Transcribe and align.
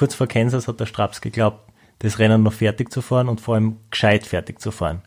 kurz 0.00 0.14
vor 0.14 0.26
Kansas 0.26 0.66
hat 0.66 0.80
der 0.80 0.86
Straps 0.86 1.20
geglaubt, 1.20 1.70
das 1.98 2.18
Rennen 2.18 2.42
noch 2.42 2.54
fertig 2.54 2.90
zu 2.90 3.02
fahren 3.02 3.28
und 3.28 3.38
vor 3.38 3.56
allem 3.56 3.76
gescheit 3.90 4.24
fertig 4.26 4.58
zu 4.58 4.70
fahren. 4.70 5.02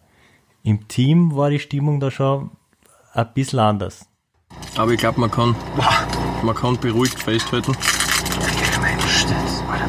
Im 0.61 0.87
Team 0.87 1.35
war 1.35 1.49
die 1.49 1.57
Stimmung 1.57 1.99
da 1.99 2.11
schon 2.11 2.51
ein 3.11 3.33
bisschen 3.33 3.57
anders. 3.57 4.05
Aber 4.77 4.91
ich 4.91 4.99
glaube, 4.99 5.19
man 5.19 5.31
kann, 5.31 5.55
man 6.43 6.55
kann 6.55 6.77
beruhigt 6.77 7.19
festhalten, 7.19 7.75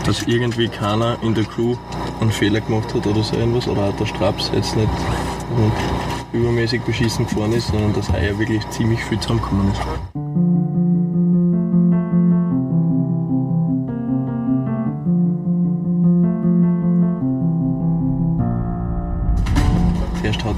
dass 0.07 0.23
irgendwie 0.23 0.69
keiner 0.69 1.19
in 1.23 1.35
der 1.35 1.45
Crew 1.45 1.77
einen 2.23 2.33
Fehler 2.33 2.63
gemacht 2.63 2.95
hat 2.95 3.07
oder 3.07 3.23
so 3.23 3.37
irgendwas, 3.37 3.69
oder 3.69 3.83
auch 3.83 3.97
der 3.99 4.07
Straps 4.07 4.51
jetzt 4.55 4.75
nicht 4.75 4.89
übermäßig 6.33 6.81
beschissen 6.81 7.27
gefahren 7.27 7.53
ist, 7.53 7.67
sondern 7.67 7.93
dass 7.93 8.11
heuer 8.11 8.39
wirklich 8.39 8.67
ziemlich 8.71 9.05
viel 9.05 9.21
zusammengekommen 9.21 9.71
ist. 9.71 10.84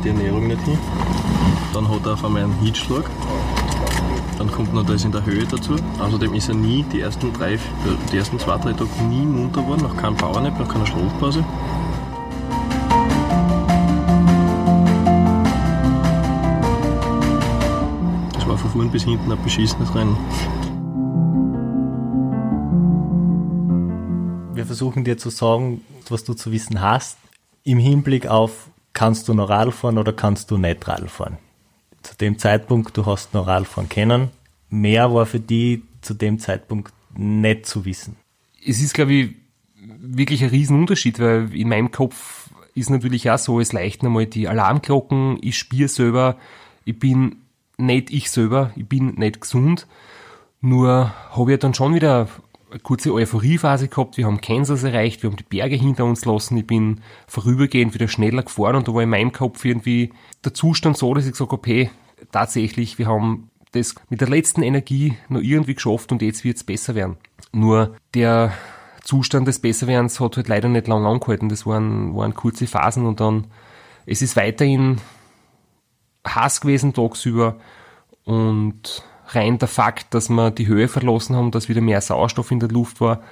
Die 0.07 0.11
Ernährung 0.11 0.47
nicht 0.47 0.63
hin, 0.63 0.79
dann 1.75 1.89
hat 1.89 2.07
er 2.07 2.13
auf 2.13 2.25
einmal 2.25 2.45
einen 2.45 2.61
Heatschlag, 2.61 3.11
dann 4.39 4.51
kommt 4.53 4.73
noch 4.73 4.87
das 4.87 5.05
in 5.05 5.11
der 5.11 5.27
Höhe 5.27 5.45
dazu. 5.45 5.75
Außerdem 5.99 6.33
ist 6.35 6.49
er 6.49 6.55
nie 6.55 6.85
die 6.93 7.01
ersten 7.01 7.33
drei, 7.33 7.59
die 8.13 8.17
ersten 8.17 8.39
zwei, 8.39 8.57
drei 8.59 8.73
Tage 8.73 8.89
nie 9.09 9.27
munter 9.27 9.63
geworden, 9.63 9.83
nach 9.83 9.97
keinem 9.97 10.17
Powernap, 10.17 10.61
nach 10.61 10.69
keiner 10.69 10.87
Schlafpause. 10.87 11.45
Das 18.35 18.47
war 18.47 18.57
von 18.57 18.71
vorn 18.71 18.91
bis 18.93 19.03
hinten 19.03 19.33
ein 19.33 19.43
beschissenes 19.43 19.93
Rennen. 19.93 20.17
Wir 24.55 24.67
versuchen 24.67 25.03
dir 25.03 25.19
zu 25.19 25.31
sagen, 25.31 25.81
was 26.09 26.23
du 26.23 26.35
zu 26.35 26.53
wissen 26.53 26.81
hast, 26.81 27.19
im 27.65 27.79
Hinblick 27.79 28.29
auf, 28.29 28.71
kannst 28.97 29.29
du 29.29 29.35
noch 29.35 29.51
Radl 29.51 29.73
fahren 29.73 29.99
oder 29.99 30.15
kannst 30.15 30.51
du 30.51 30.57
nicht 30.57 30.89
Radl 30.89 31.09
fahren. 31.09 31.37
Zu 32.03 32.17
dem 32.17 32.39
Zeitpunkt, 32.39 32.97
du 32.97 33.05
hast 33.05 33.35
noch 33.35 33.47
Radl 33.47 33.67
fahren 33.67 33.91
können. 33.91 34.31
Mehr 34.71 35.13
war 35.13 35.27
für 35.27 35.39
die 35.39 35.83
zu 36.01 36.15
dem 36.15 36.39
Zeitpunkt 36.39 36.95
nicht 37.15 37.67
zu 37.67 37.85
wissen. 37.85 38.17
Es 38.67 38.81
ist, 38.81 38.95
glaube 38.95 39.13
ich, 39.13 39.35
wirklich 39.75 40.43
ein 40.43 40.49
Riesenunterschied, 40.49 41.21
weil 41.21 41.55
in 41.55 41.69
meinem 41.69 41.91
Kopf 41.91 42.49
ist 42.75 42.89
natürlich 42.89 43.31
auch 43.31 43.39
so, 43.39 43.61
es 43.61 43.75
leichten 43.75 44.07
einmal 44.07 44.25
die 44.25 44.49
Alarmglocken, 44.49 45.39
ich 45.43 45.59
spiele 45.59 45.89
selber, 45.89 46.37
ich 46.87 46.99
bin 46.99 47.37
nicht 47.77 48.11
ich 48.11 48.31
selber, 48.31 48.73
ich 48.77 48.89
bin 48.89 49.15
nicht 49.17 49.43
gesund. 49.43 49.87
Nur 50.63 51.13
habe 51.33 51.53
ich 51.53 51.59
dann 51.59 51.75
schon 51.75 51.95
wieder 51.95 52.29
eine 52.77 52.83
kurze 52.83 53.13
Euphoriephase 53.13 53.89
gehabt. 53.89 54.17
Wir 54.19 54.27
haben 54.27 54.41
Kansas 54.41 54.83
erreicht, 54.83 55.23
wir 55.23 55.31
haben 55.31 55.37
die 55.37 55.45
Berge 55.45 55.77
hinter 55.77 56.05
uns 56.05 56.25
lassen. 56.25 56.57
Ich 56.59 56.67
bin 56.67 57.01
vorübergehend 57.27 57.95
wieder 57.95 58.09
schneller 58.09 58.43
gefahren 58.43 58.77
und 58.77 58.87
da 58.87 58.95
war 58.95 59.03
in 59.03 59.09
meinem 59.09 59.33
Kopf 59.33 59.65
irgendwie 59.65 60.13
der 60.45 60.53
Zustand 60.53 60.97
so, 60.97 61.13
dass 61.15 61.25
ich 61.25 61.33
gesagt 61.33 61.53
habe, 61.53 61.59
okay, 61.59 61.91
tatsächlich, 62.33 62.99
wir 62.99 63.07
haben 63.07 63.51
das 63.73 63.95
mit 64.11 64.21
der 64.21 64.29
letzten 64.29 64.63
Energie 64.63 65.17
noch 65.29 65.41
irgendwie 65.41 65.75
geschafft 65.75 66.13
und 66.13 66.23
jetzt 66.23 66.45
wird 66.45 66.57
es 66.57 66.65
besser 66.65 66.95
werden. 66.95 67.17
Nur 67.53 67.97
der 68.15 68.53
Zustand 69.03 69.49
des 69.49 69.61
Besserwerdens 69.61 70.21
hat 70.21 70.37
halt 70.37 70.49
leider 70.49 70.69
nicht 70.69 70.87
lang 70.87 71.07
angehalten. 71.07 71.49
Das 71.49 71.67
waren, 71.67 72.15
waren 72.15 72.35
kurze 72.35 72.67
Phasen 72.67 73.07
und 73.07 73.21
dann, 73.21 73.47
es 74.05 74.21
ist 74.21 74.37
weiterhin 74.37 74.99
Hass 76.27 76.61
gewesen 76.61 76.93
tagsüber 76.93 77.57
und 78.25 79.03
rein 79.29 79.59
der 79.59 79.69
Fakt, 79.69 80.15
dass 80.15 80.29
wir 80.29 80.51
die 80.51 80.67
Höhe 80.67 80.89
verlassen 80.89 81.37
haben, 81.37 81.51
dass 81.51 81.69
wieder 81.69 81.81
mehr 81.81 82.01
Sauerstoff 82.01 82.51
in 82.51 82.61
der 82.61 82.69
Luft 82.69 83.01
war, 83.01 83.23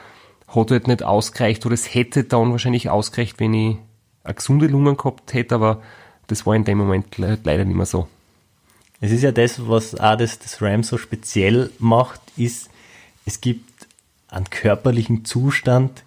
hat 0.49 0.71
halt 0.71 0.89
nicht 0.89 1.03
ausgereicht 1.03 1.65
oder 1.67 1.75
es 1.75 1.95
hätte 1.95 2.25
dann 2.25 2.51
wahrscheinlich 2.51 2.91
ausgereicht, 2.91 3.41
wenn 3.41 3.55
ich 3.55 3.77
eine 4.25 4.35
gesunde 4.35 4.67
Lunge 4.67 4.95
gehabt 4.95 5.35
hätte, 5.35 5.55
aber 5.55 5.83
das 6.27 6.47
war 6.47 6.55
in 6.55 6.65
dem 6.65 6.79
Moment 6.79 7.17
leider 7.19 7.65
nicht 7.65 7.77
mehr 7.77 7.87
so. 7.87 8.09
Es 9.01 9.11
ist 9.11 9.23
ja 9.23 9.33
das, 9.33 9.69
was 9.69 9.95
auch 9.99 10.17
das, 10.17 10.39
das 10.39 10.63
RAM 10.63 10.83
so 10.83 10.97
speziell 10.97 11.71
macht, 11.79 12.21
ist, 12.37 12.71
es 13.27 13.41
gibt 13.41 13.87
einen 14.29 14.49
körperlichen 14.51 15.25
Zustand, 15.25 16.05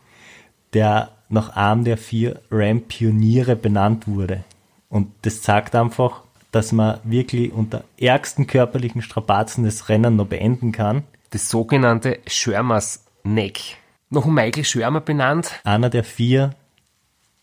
der 0.73 1.11
nach 1.29 1.55
einem 1.55 1.83
der 1.83 1.97
vier 1.97 2.41
RAM-Pioniere 2.49 3.55
benannt 3.55 4.07
wurde. 4.07 4.43
Und 4.89 5.11
das 5.23 5.41
zeigt 5.41 5.75
einfach, 5.75 6.23
dass 6.51 6.71
man 6.71 6.99
wirklich 7.03 7.51
unter 7.51 7.83
ärgsten 7.99 8.47
körperlichen 8.47 9.01
Strapazen 9.01 9.63
das 9.63 9.89
Rennen 9.89 10.15
noch 10.15 10.27
beenden 10.27 10.71
kann. 10.71 11.03
Das 11.29 11.49
sogenannte 11.49 12.19
Schörmers 12.27 13.05
Neck. 13.23 13.77
Noch 14.09 14.25
ein 14.25 14.33
Michael 14.33 14.63
Schörmer 14.63 15.01
benannt. 15.01 15.59
Einer 15.63 15.89
der 15.89 16.03
vier, 16.03 16.51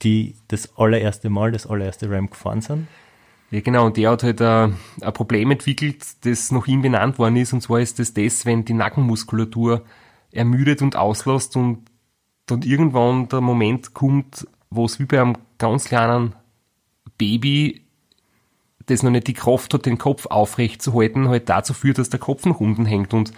die 0.02 0.34
das 0.48 0.76
allererste 0.78 1.28
Mal, 1.28 1.52
das 1.52 1.66
allererste 1.66 2.10
Ram 2.10 2.30
gefahren 2.30 2.62
sind. 2.62 2.88
Ja, 3.50 3.60
genau, 3.60 3.86
und 3.86 3.96
der 3.96 4.10
hat 4.10 4.22
halt 4.22 4.40
ein, 4.40 4.76
ein 5.00 5.12
Problem 5.12 5.50
entwickelt, 5.50 6.02
das 6.24 6.50
nach 6.50 6.66
ihm 6.66 6.82
benannt 6.82 7.18
worden 7.18 7.36
ist, 7.36 7.52
und 7.52 7.60
zwar 7.60 7.80
ist 7.80 7.98
das 7.98 8.14
das, 8.14 8.46
wenn 8.46 8.64
die 8.64 8.72
Nackenmuskulatur 8.72 9.84
ermüdet 10.32 10.82
und 10.82 10.96
auslässt 10.96 11.54
und 11.56 11.84
dann 12.46 12.62
irgendwann 12.62 13.28
der 13.28 13.40
Moment 13.40 13.94
kommt, 13.94 14.46
wo 14.70 14.86
es 14.86 14.98
wie 14.98 15.04
bei 15.04 15.20
einem 15.20 15.36
ganz 15.58 15.84
kleinen 15.84 16.34
Baby 17.16 17.83
das 18.86 19.02
noch 19.02 19.10
nicht 19.10 19.26
die 19.26 19.34
Kraft 19.34 19.74
hat, 19.74 19.86
den 19.86 19.98
Kopf 19.98 20.26
aufrecht 20.26 20.82
zu 20.82 20.94
halten, 20.94 21.28
halt 21.28 21.48
dazu 21.48 21.74
führt, 21.74 21.98
dass 21.98 22.10
der 22.10 22.20
Kopf 22.20 22.44
nach 22.46 22.60
unten 22.60 22.86
hängt. 22.86 23.14
Und 23.14 23.32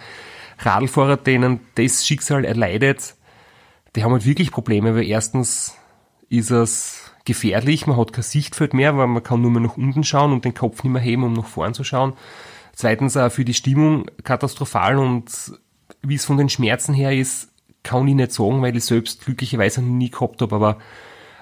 Radlfahrer, 0.59 1.17
denen 1.17 1.59
das 1.75 2.05
Schicksal 2.05 2.45
erleidet, 2.45 3.15
die 3.95 4.03
haben 4.03 4.11
halt 4.11 4.25
wirklich 4.25 4.51
Probleme, 4.51 4.95
weil 4.95 5.05
erstens 5.05 5.75
ist 6.29 6.51
es 6.51 7.11
gefährlich, 7.25 7.87
man 7.87 7.97
hat 7.97 8.13
kein 8.13 8.23
Sichtfeld 8.23 8.73
mehr, 8.73 8.97
weil 8.97 9.07
man 9.07 9.23
kann 9.23 9.41
nur 9.41 9.51
mehr 9.51 9.61
nach 9.61 9.77
unten 9.77 10.03
schauen 10.03 10.31
und 10.31 10.45
den 10.45 10.53
Kopf 10.53 10.83
nicht 10.83 10.93
mehr 10.93 11.01
heben, 11.01 11.23
um 11.23 11.33
nach 11.33 11.45
vorn 11.45 11.73
zu 11.73 11.83
schauen. 11.83 12.13
Zweitens 12.73 13.17
auch 13.17 13.31
für 13.31 13.45
die 13.45 13.53
Stimmung 13.53 14.05
katastrophal 14.23 14.97
und 14.97 15.31
wie 16.01 16.15
es 16.15 16.25
von 16.25 16.37
den 16.37 16.49
Schmerzen 16.49 16.93
her 16.93 17.11
ist, 17.11 17.49
kann 17.83 18.07
ich 18.07 18.15
nicht 18.15 18.31
sagen, 18.31 18.61
weil 18.61 18.75
ich 18.75 18.85
selbst 18.85 19.25
glücklicherweise 19.25 19.81
noch 19.81 19.89
nie 19.89 20.11
gehabt 20.11 20.41
habe, 20.41 20.55
aber 20.55 20.77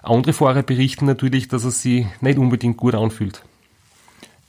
andere 0.02 0.34
Fahrer 0.34 0.64
berichten 0.64 1.06
natürlich, 1.06 1.48
dass 1.48 1.64
es 1.64 1.82
sich 1.82 2.06
nicht 2.22 2.38
unbedingt 2.38 2.78
gut 2.78 2.94
anfühlt. 2.94 3.44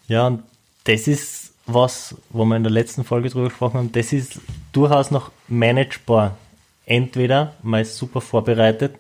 Ja, 0.09 0.27
und 0.27 0.43
das 0.85 1.09
ist 1.09 1.53
was, 1.67 2.15
wo 2.31 2.45
wir 2.45 2.57
in 2.57 2.63
der 2.63 2.73
letzten 2.73 3.05
Folge 3.05 3.29
drüber 3.29 3.49
gesprochen 3.49 3.79
haben, 3.79 3.93
das 3.93 4.13
ist 4.13 4.41
durchaus 4.73 5.11
noch 5.11 5.33
managebar. 5.49 6.37
Entweder 6.85 7.55
man 7.63 7.81
ist 7.81 7.97
super 7.97 8.21
vorbereitet 8.21 8.95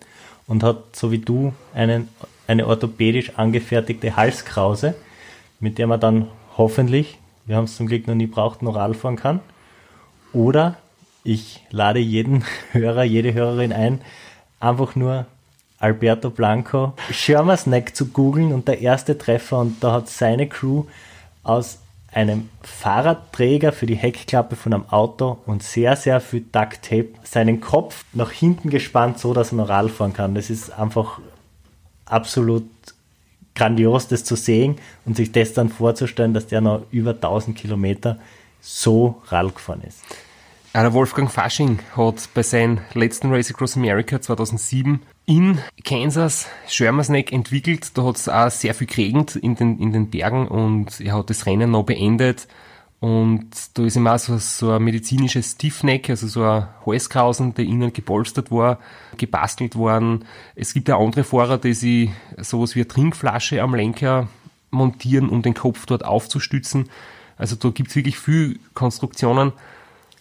und 0.49 0.65
hat, 0.65 0.97
so 0.97 1.13
wie 1.13 1.19
du, 1.19 1.55
einen, 1.75 2.09
eine 2.49 2.67
orthopädisch 2.67 3.33
angefertigte 3.37 4.17
Halskrause, 4.17 4.95
mit 5.61 5.79
der 5.79 5.87
man 5.87 6.01
dann 6.01 6.29
hoffentlich, 6.57 7.19
wir 7.45 7.57
haben 7.57 7.65
es 7.65 7.77
zum 7.77 7.87
Glück 7.87 8.09
noch 8.09 8.17
nie 8.17 8.27
braucht, 8.27 8.63
noch 8.63 8.75
fahren 8.97 9.17
kann. 9.17 9.41
Oder 10.33 10.77
ich 11.23 11.61
lade 11.71 12.01
jeden 12.01 12.45
Hörer, 12.73 13.05
jede 13.05 13.33
Hörerin 13.33 13.73
ein, 13.73 14.01
einfach 14.59 14.97
nur 14.97 15.27
Alberto 15.79 16.31
Blanco 16.31 16.95
Schirmers 17.11 17.67
Neck 17.67 17.95
zu 17.95 18.07
googeln 18.07 18.53
und 18.53 18.69
der 18.69 18.81
erste 18.81 19.19
Treffer 19.19 19.59
und 19.59 19.83
da 19.83 19.93
hat 19.93 20.09
seine 20.09 20.49
Crew 20.49 20.85
aus 21.43 21.79
einem 22.13 22.49
Fahrradträger 22.63 23.73
für 23.73 23.85
die 23.85 23.95
Heckklappe 23.95 24.57
von 24.57 24.73
einem 24.73 24.89
Auto 24.89 25.39
und 25.45 25.63
sehr, 25.63 25.97
sehr 25.97 26.21
viel 26.21 26.41
Duct 26.41 26.83
Tape 26.83 27.09
seinen 27.23 27.61
Kopf 27.61 28.05
nach 28.15 28.31
hinten 28.31 28.71
gespannt, 28.71 29.19
so 29.19 29.35
dass 29.35 29.53
er 29.53 29.57
noch 29.57 29.69
Radl 29.69 29.91
fahren 29.91 30.15
kann. 30.15 30.35
Das 30.35 30.49
ist 30.49 30.71
einfach 30.71 31.19
absolut 32.07 32.65
grandios, 33.55 34.09
das 34.09 34.25
zu 34.25 34.35
sehen 34.35 34.77
und 35.05 35.17
sich 35.17 35.31
das 35.31 35.53
dann 35.53 35.69
vorzustellen, 35.69 36.33
dass 36.33 36.47
der 36.47 36.63
noch 36.63 36.87
über 36.91 37.11
1000 37.11 37.57
Kilometer 37.57 38.19
so 38.63 39.21
Radl 39.27 39.51
gefahren 39.51 39.83
ist. 39.87 40.01
Der 40.75 40.93
Wolfgang 40.93 41.31
Fasching 41.31 41.81
hat 41.97 42.29
bei 42.35 42.43
seinem 42.43 42.81
letzten 42.95 43.33
Race 43.33 43.51
Across 43.51 43.77
America 43.77 44.21
2007 44.21 45.01
in 45.27 45.59
Kansas 45.85 46.47
Sherman's 46.69 47.09
Neck 47.09 47.33
entwickelt. 47.33 47.99
Da 47.99 48.05
hat 48.05 48.17
es 48.17 48.29
auch 48.29 48.51
sehr 48.51 48.75
viel 48.75 48.87
geregnet 48.87 49.37
in 49.37 49.57
den, 49.57 49.79
in 49.79 49.93
den 49.93 50.11
Bergen 50.11 50.47
und 50.49 51.01
er 51.01 51.15
hat 51.15 51.31
das 51.31 51.47
Rennen 51.47 51.73
noch 51.73 51.85
beendet. 51.85 52.47
Und 52.99 53.51
da 53.75 53.85
ist 53.85 53.97
ihm 53.97 54.07
auch 54.07 54.19
so, 54.19 54.39
so 54.39 54.71
ein 54.71 54.83
medizinisches 54.83 55.53
Stiffneck, 55.53 56.09
also 56.09 56.29
so 56.29 56.43
ein 56.45 56.69
Halskrausen, 56.87 57.55
der 57.55 57.67
innen 57.67 57.93
gepolstert 57.93 58.51
war, 58.51 58.79
gebastelt 59.19 59.77
worden. 59.77 60.25
Es 60.55 60.73
gibt 60.73 60.91
auch 60.91 61.05
andere 61.05 61.25
Fahrer, 61.25 61.59
die 61.59 61.75
sich 61.75 62.11
sowas 62.39 62.75
wie 62.75 62.81
eine 62.81 62.89
Trinkflasche 62.89 63.61
am 63.61 63.75
Lenker 63.75 64.29
montieren, 64.71 65.29
um 65.29 65.43
den 65.43 65.55
Kopf 65.55 65.85
dort 65.87 66.05
aufzustützen. 66.05 66.89
Also 67.37 67.57
da 67.57 67.69
gibt's 67.69 67.97
wirklich 67.97 68.19
viel 68.19 68.59
Konstruktionen. 68.75 69.53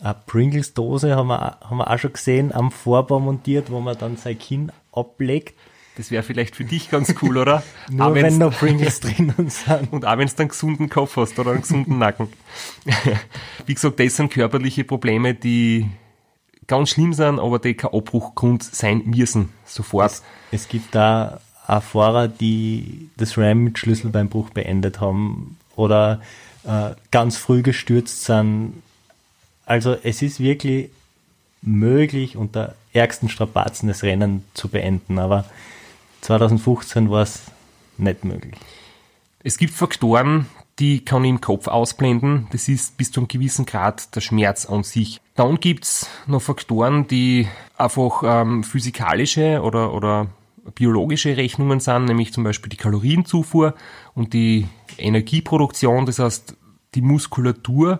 Eine 0.01 0.17
Pringles-Dose 0.25 1.15
haben 1.15 1.27
wir, 1.27 1.57
haben 1.61 1.77
wir 1.77 1.89
auch 1.89 1.97
schon 1.97 2.13
gesehen, 2.13 2.53
am 2.53 2.71
Vorbau 2.71 3.19
montiert, 3.19 3.71
wo 3.71 3.79
man 3.79 3.97
dann 3.97 4.17
sein 4.17 4.37
Kinn 4.37 4.71
ablegt. 4.95 5.55
Das 5.97 6.11
wäre 6.11 6.23
vielleicht 6.23 6.55
für 6.55 6.65
dich 6.65 6.89
ganz 6.89 7.15
cool, 7.21 7.37
oder? 7.37 7.63
Nur 7.89 8.07
auch 8.07 8.13
wenn 8.13 8.37
noch 8.37 8.53
Pringles 8.53 8.99
drinnen 8.99 9.49
sind. 9.49 9.91
Und 9.91 10.05
auch 10.05 10.17
wenn 10.17 10.27
du 10.27 10.37
einen 10.37 10.49
gesunden 10.49 10.89
Kopf 10.89 11.15
hast 11.15 11.39
oder 11.39 11.51
einen 11.51 11.61
gesunden 11.61 11.97
Nacken. 11.97 12.27
Wie 13.65 13.73
gesagt, 13.73 13.99
das 13.99 14.15
sind 14.15 14.31
körperliche 14.31 14.83
Probleme, 14.83 15.33
die 15.33 15.89
ganz 16.67 16.89
schlimm 16.89 17.13
sind, 17.13 17.39
aber 17.39 17.59
die 17.59 17.75
kein 17.75 17.93
Abbruchgrund 17.93 18.63
sein 18.63 19.03
müssen, 19.05 19.49
sofort. 19.65 20.11
Es, 20.11 20.23
es 20.51 20.67
gibt 20.67 20.93
da 20.95 21.39
auch 21.67 21.83
Fahrer, 21.83 22.27
die 22.27 23.09
das 23.17 23.37
Ram 23.37 23.63
mit 23.63 23.79
Schlüsselbeinbruch 23.79 24.49
beendet 24.49 24.99
haben 24.99 25.57
oder 25.75 26.21
äh, 26.65 26.91
ganz 27.11 27.37
früh 27.37 27.61
gestürzt 27.61 28.25
sind. 28.25 28.81
Also 29.65 29.95
es 30.03 30.21
ist 30.21 30.39
wirklich 30.39 30.89
möglich, 31.65 32.37
unter 32.37 32.75
ärgsten 32.93 33.29
Strapazen 33.29 33.87
das 33.87 34.03
Rennen 34.03 34.43
zu 34.53 34.69
beenden, 34.69 35.19
aber 35.19 35.45
2015 36.21 37.09
war 37.09 37.23
es 37.23 37.43
nicht 37.97 38.23
möglich. 38.23 38.55
Es 39.43 39.57
gibt 39.57 39.73
Faktoren, 39.73 40.47
die 40.79 41.05
kann 41.05 41.23
ich 41.23 41.29
im 41.29 41.41
Kopf 41.41 41.67
ausblenden. 41.67 42.47
Das 42.51 42.67
ist 42.67 42.97
bis 42.97 43.11
zu 43.11 43.19
einem 43.19 43.27
gewissen 43.27 43.65
Grad 43.65 44.15
der 44.15 44.21
Schmerz 44.21 44.65
an 44.65 44.83
sich. 44.83 45.21
Dann 45.35 45.59
gibt's 45.59 46.09
noch 46.27 46.41
Faktoren, 46.41 47.07
die 47.07 47.47
einfach 47.77 48.23
ähm, 48.25 48.63
physikalische 48.63 49.61
oder, 49.61 49.93
oder 49.93 50.27
biologische 50.73 51.37
Rechnungen 51.37 51.79
sind, 51.79 52.05
nämlich 52.05 52.33
zum 52.33 52.43
Beispiel 52.43 52.69
die 52.69 52.77
Kalorienzufuhr 52.77 53.75
und 54.15 54.33
die 54.33 54.67
Energieproduktion. 54.97 56.05
Das 56.05 56.19
heißt, 56.19 56.55
die 56.95 57.01
Muskulatur 57.01 57.99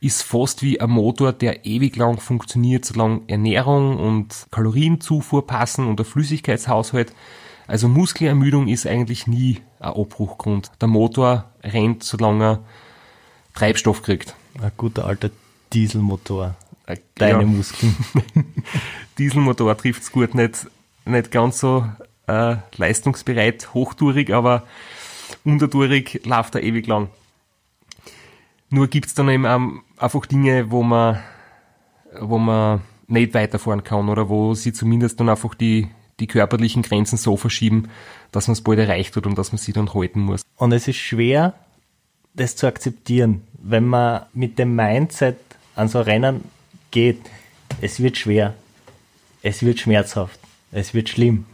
ist 0.00 0.22
fast 0.22 0.62
wie 0.62 0.80
ein 0.80 0.90
Motor, 0.90 1.32
der 1.32 1.66
ewig 1.66 1.96
lang 1.96 2.18
funktioniert, 2.18 2.84
solange 2.84 3.20
Ernährung 3.26 3.98
und 3.98 4.46
Kalorienzufuhr 4.50 5.46
passen 5.46 5.86
und 5.86 5.98
der 5.98 6.06
Flüssigkeitshaushalt. 6.06 7.12
Also 7.66 7.86
Muskelermüdung 7.86 8.66
ist 8.66 8.86
eigentlich 8.86 9.26
nie 9.26 9.60
ein 9.78 9.92
Abbruchgrund. 9.92 10.72
Der 10.80 10.88
Motor 10.88 11.50
rennt, 11.62 12.02
solange 12.02 12.44
er 12.44 12.64
Treibstoff 13.54 14.02
kriegt. 14.02 14.34
Ein 14.60 14.72
guter 14.76 15.04
alter 15.04 15.30
Dieselmotor. 15.72 16.56
Äh, 16.86 16.96
Deine 17.16 17.42
ja. 17.42 17.46
Muskeln. 17.46 17.94
Dieselmotor 19.18 19.76
trifft's 19.76 20.10
gut, 20.10 20.34
nicht, 20.34 20.66
nicht 21.04 21.30
ganz 21.30 21.60
so 21.60 21.84
äh, 22.26 22.56
leistungsbereit, 22.76 23.74
hochtourig, 23.74 24.32
aber 24.32 24.64
untertourig 25.44 26.22
läuft 26.24 26.54
er 26.54 26.62
ewig 26.62 26.86
lang. 26.86 27.10
Nur 28.70 28.86
gibt's 28.86 29.14
dann 29.14 29.28
eben 29.28 29.82
einfach 29.96 30.26
Dinge, 30.26 30.70
wo 30.70 30.82
man, 30.82 31.18
wo 32.20 32.38
man 32.38 32.80
nicht 33.08 33.34
weiterfahren 33.34 33.82
kann 33.82 34.08
oder 34.08 34.28
wo 34.28 34.54
sie 34.54 34.72
zumindest 34.72 35.18
dann 35.18 35.28
einfach 35.28 35.54
die, 35.54 35.88
die 36.20 36.28
körperlichen 36.28 36.82
Grenzen 36.82 37.16
so 37.16 37.36
verschieben, 37.36 37.88
dass 38.30 38.46
man 38.46 38.52
es 38.52 38.62
bald 38.62 38.78
erreicht 38.78 39.16
wird 39.16 39.26
und 39.26 39.36
dass 39.36 39.50
man 39.50 39.58
sie 39.58 39.72
dann 39.72 39.92
halten 39.92 40.20
muss. 40.20 40.42
Und 40.56 40.72
es 40.72 40.86
ist 40.86 40.96
schwer, 40.96 41.54
das 42.34 42.54
zu 42.54 42.68
akzeptieren, 42.68 43.42
wenn 43.54 43.86
man 43.86 44.22
mit 44.32 44.58
dem 44.58 44.76
Mindset 44.76 45.38
an 45.74 45.88
so 45.88 46.00
Rennen 46.00 46.44
geht. 46.92 47.20
Es 47.80 48.00
wird 48.00 48.18
schwer, 48.18 48.54
es 49.42 49.62
wird 49.62 49.80
schmerzhaft, 49.80 50.38
es 50.70 50.94
wird 50.94 51.08
schlimm. 51.08 51.46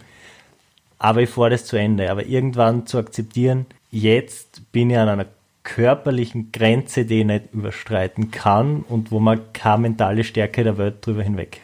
Aber 0.98 1.22
ich 1.22 1.30
fahre 1.30 1.50
das 1.50 1.64
zu 1.64 1.76
Ende. 1.76 2.10
Aber 2.10 2.26
irgendwann 2.26 2.86
zu 2.86 2.98
akzeptieren, 2.98 3.66
jetzt 3.90 4.72
bin 4.72 4.90
ich 4.90 4.98
an 4.98 5.08
einer 5.08 5.26
körperlichen 5.66 6.52
Grenze, 6.52 7.04
die 7.04 7.20
ich 7.20 7.26
nicht 7.26 7.52
überstreiten 7.52 8.30
kann 8.30 8.84
und 8.88 9.10
wo 9.10 9.20
man 9.20 9.52
keine 9.52 9.82
mentale 9.82 10.24
Stärke 10.24 10.64
der 10.64 10.78
Welt 10.78 11.04
drüber 11.04 11.22
hinweg 11.22 11.60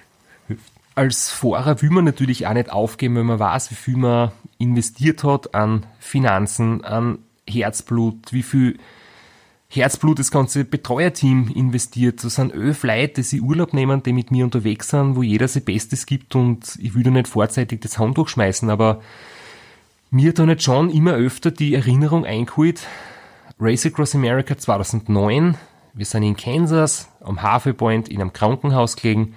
hüpft. 0.48 0.72
Als 0.94 1.30
Fahrer 1.30 1.80
will 1.80 1.90
man 1.90 2.04
natürlich 2.04 2.46
auch 2.46 2.52
nicht 2.52 2.70
aufgeben, 2.70 3.16
wenn 3.16 3.26
man 3.26 3.38
weiß, 3.38 3.70
wie 3.70 3.76
viel 3.76 3.96
man 3.96 4.32
investiert 4.58 5.24
hat 5.24 5.54
an 5.54 5.86
Finanzen, 6.00 6.84
an 6.84 7.18
Herzblut, 7.48 8.32
wie 8.32 8.42
viel 8.42 8.78
Herzblut 9.68 10.18
das 10.18 10.30
ganze 10.30 10.64
Betreuerteam 10.64 11.50
investiert. 11.54 12.22
Das 12.22 12.34
sind 12.34 12.52
elf 12.52 12.82
Leute, 12.82 13.14
die 13.14 13.22
sich 13.22 13.40
Urlaub 13.40 13.72
nehmen, 13.72 14.02
die 14.02 14.12
mit 14.12 14.30
mir 14.30 14.44
unterwegs 14.44 14.90
sind, 14.90 15.16
wo 15.16 15.22
jeder 15.22 15.48
sein 15.48 15.64
Bestes 15.64 16.04
gibt 16.04 16.34
und 16.34 16.76
ich 16.82 16.94
will 16.94 17.04
da 17.04 17.10
nicht 17.10 17.28
vorzeitig 17.28 17.80
das 17.80 17.98
Handtuch 17.98 18.28
schmeißen, 18.28 18.68
aber 18.68 19.00
mir 20.10 20.28
hat 20.28 20.40
da 20.40 20.44
nicht 20.44 20.62
schon 20.62 20.90
immer 20.90 21.14
öfter 21.14 21.50
die 21.50 21.74
Erinnerung 21.74 22.26
eingeholt, 22.26 22.86
Race 23.64 23.86
Across 23.86 24.16
America 24.16 24.58
2009. 24.58 25.56
Wir 25.94 26.04
sind 26.04 26.24
in 26.24 26.36
Kansas 26.36 27.08
am 27.20 27.42
Havel 27.42 27.74
Point 27.74 28.08
in 28.08 28.20
einem 28.20 28.32
Krankenhaus 28.32 28.96
gelegen. 28.96 29.36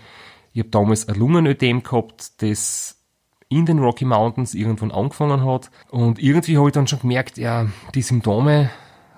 Ich 0.52 0.62
habe 0.62 0.70
damals 0.70 1.08
ein 1.08 1.14
Lungenödem 1.14 1.84
gehabt, 1.84 2.42
das 2.42 2.98
in 3.50 3.68
den 3.68 3.78
Rocky 3.78 4.04
Mountains 4.04 4.56
irgendwann 4.56 4.90
angefangen 4.90 5.46
hat. 5.46 5.70
Und 5.92 6.18
irgendwie 6.18 6.58
habe 6.58 6.70
ich 6.70 6.74
dann 6.74 6.88
schon 6.88 7.02
gemerkt, 7.02 7.38
ja, 7.38 7.68
die 7.94 8.02
Symptome 8.02 8.72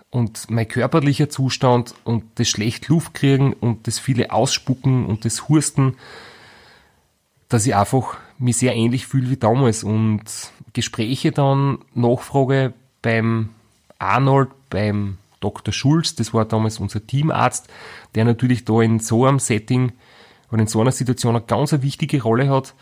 und 0.10 0.50
mein 0.50 0.68
körperlicher 0.68 1.30
Zustand 1.30 1.96
und 2.04 2.26
das 2.36 2.50
schlecht 2.50 2.90
Luft 2.90 3.14
kriegen 3.14 3.54
und 3.54 3.88
das 3.88 4.00
viele 4.00 4.34
Ausspucken 4.34 5.06
und 5.06 5.24
das 5.24 5.48
Husten, 5.48 5.96
dass 7.48 7.66
ich 7.66 7.74
einfach 7.74 8.18
mich 8.40 8.58
sehr 8.58 8.76
ähnlich 8.76 9.08
fühle 9.08 9.30
wie 9.30 9.38
damals 9.38 9.86
und 9.86 10.24
Gespräche 10.74 11.32
dann, 11.32 11.78
Nachfrage 11.94 12.74
beim 13.02 13.52
Arnold 14.00 14.50
beim 14.70 15.18
Dr. 15.40 15.74
Schulz, 15.74 16.16
das 16.16 16.34
war 16.34 16.46
damals 16.46 16.80
unser 16.80 17.06
Teamarzt, 17.06 17.68
der 18.16 18.26
natürlich 18.26 18.66
da 18.66 18.82
in 18.82 19.00
so 19.00 19.26
einem 19.26 19.40
Setting 19.40 19.94
oder 20.52 20.62
in 20.62 20.68
so 20.68 20.82
einer 20.82 20.92
Situation 20.92 21.36
eine 21.36 21.46
ganz 21.46 21.74
eine 21.74 21.84
wichtige 21.84 22.22
Rolle 22.22 22.50
hat. 22.50 22.74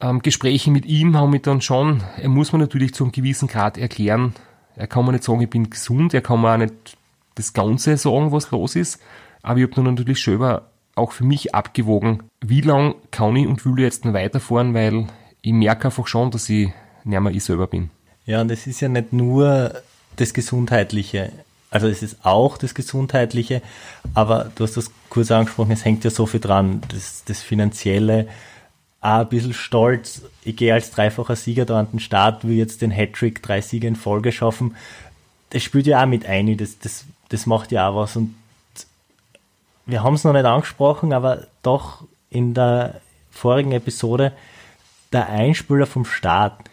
Ähm, 0.00 0.22
Gespräche 0.22 0.70
mit 0.70 0.86
ihm 0.86 1.16
haben 1.16 1.30
mich 1.30 1.42
dann 1.42 1.60
schon, 1.60 2.02
er 2.16 2.28
muss 2.28 2.52
mir 2.52 2.58
natürlich 2.58 2.94
zu 2.94 3.04
einem 3.04 3.12
gewissen 3.12 3.48
Grad 3.48 3.76
erklären, 3.76 4.34
er 4.76 4.86
kann 4.86 5.04
mir 5.04 5.12
nicht 5.12 5.24
sagen, 5.24 5.42
ich 5.42 5.50
bin 5.50 5.68
gesund, 5.68 6.14
er 6.14 6.22
kann 6.22 6.40
mir 6.40 6.54
auch 6.54 6.58
nicht 6.58 6.96
das 7.34 7.52
Ganze 7.52 7.96
sagen, 7.96 8.32
was 8.32 8.50
los 8.50 8.76
ist, 8.76 9.00
aber 9.42 9.58
ich 9.58 9.64
habe 9.64 9.74
dann 9.74 9.84
natürlich 9.94 10.22
selber 10.22 10.70
auch 10.94 11.12
für 11.12 11.24
mich 11.24 11.54
abgewogen, 11.54 12.22
wie 12.40 12.62
lang 12.62 12.94
kann 13.10 13.36
ich 13.36 13.46
und 13.46 13.64
will 13.64 13.78
ich 13.78 13.84
jetzt 13.84 14.10
weiterfahren, 14.10 14.74
weil 14.74 15.06
ich 15.42 15.52
merke 15.52 15.86
einfach 15.86 16.06
schon, 16.06 16.30
dass 16.30 16.48
ich 16.48 16.72
nicht 17.04 17.20
mehr 17.20 17.32
ich 17.32 17.44
selber 17.44 17.66
bin. 17.66 17.90
Ja, 18.24 18.40
und 18.40 18.50
es 18.50 18.66
ist 18.66 18.80
ja 18.80 18.88
nicht 18.88 19.12
nur 19.12 19.72
das 20.16 20.34
Gesundheitliche. 20.34 21.32
Also 21.70 21.86
es 21.86 22.02
ist 22.02 22.24
auch 22.24 22.58
das 22.58 22.74
Gesundheitliche, 22.74 23.62
aber 24.14 24.50
du 24.56 24.64
hast 24.64 24.76
das 24.76 24.90
kurz 25.08 25.30
angesprochen, 25.30 25.70
es 25.70 25.84
hängt 25.84 26.02
ja 26.04 26.10
so 26.10 26.26
viel 26.26 26.40
dran. 26.40 26.82
Das, 26.88 27.22
das 27.24 27.42
Finanzielle, 27.42 28.26
auch 29.00 29.20
ein 29.20 29.28
bisschen 29.28 29.54
stolz. 29.54 30.22
Ich 30.44 30.56
gehe 30.56 30.74
als 30.74 30.90
dreifacher 30.90 31.36
Sieger 31.36 31.64
da 31.64 31.78
an 31.78 31.90
den 31.90 32.00
Start, 32.00 32.44
will 32.44 32.56
jetzt 32.56 32.82
den 32.82 32.90
Hattrick, 32.90 33.42
drei 33.42 33.60
Siege 33.60 33.86
in 33.86 33.96
Folge 33.96 34.32
schaffen. 34.32 34.76
Das 35.50 35.62
spielt 35.62 35.86
ja 35.86 36.02
auch 36.02 36.06
mit 36.06 36.26
ein, 36.26 36.56
das, 36.56 36.78
das, 36.78 37.04
das 37.28 37.46
macht 37.46 37.72
ja 37.72 37.88
auch 37.88 37.96
was. 37.96 38.16
Und 38.16 38.34
wir 39.86 40.02
haben 40.02 40.14
es 40.14 40.24
noch 40.24 40.32
nicht 40.32 40.44
angesprochen, 40.44 41.12
aber 41.12 41.46
doch 41.62 42.04
in 42.30 42.54
der 42.54 43.00
vorigen 43.30 43.72
Episode 43.72 44.32
der 45.12 45.28
Einspieler 45.28 45.86
vom 45.86 46.04
Start 46.04 46.69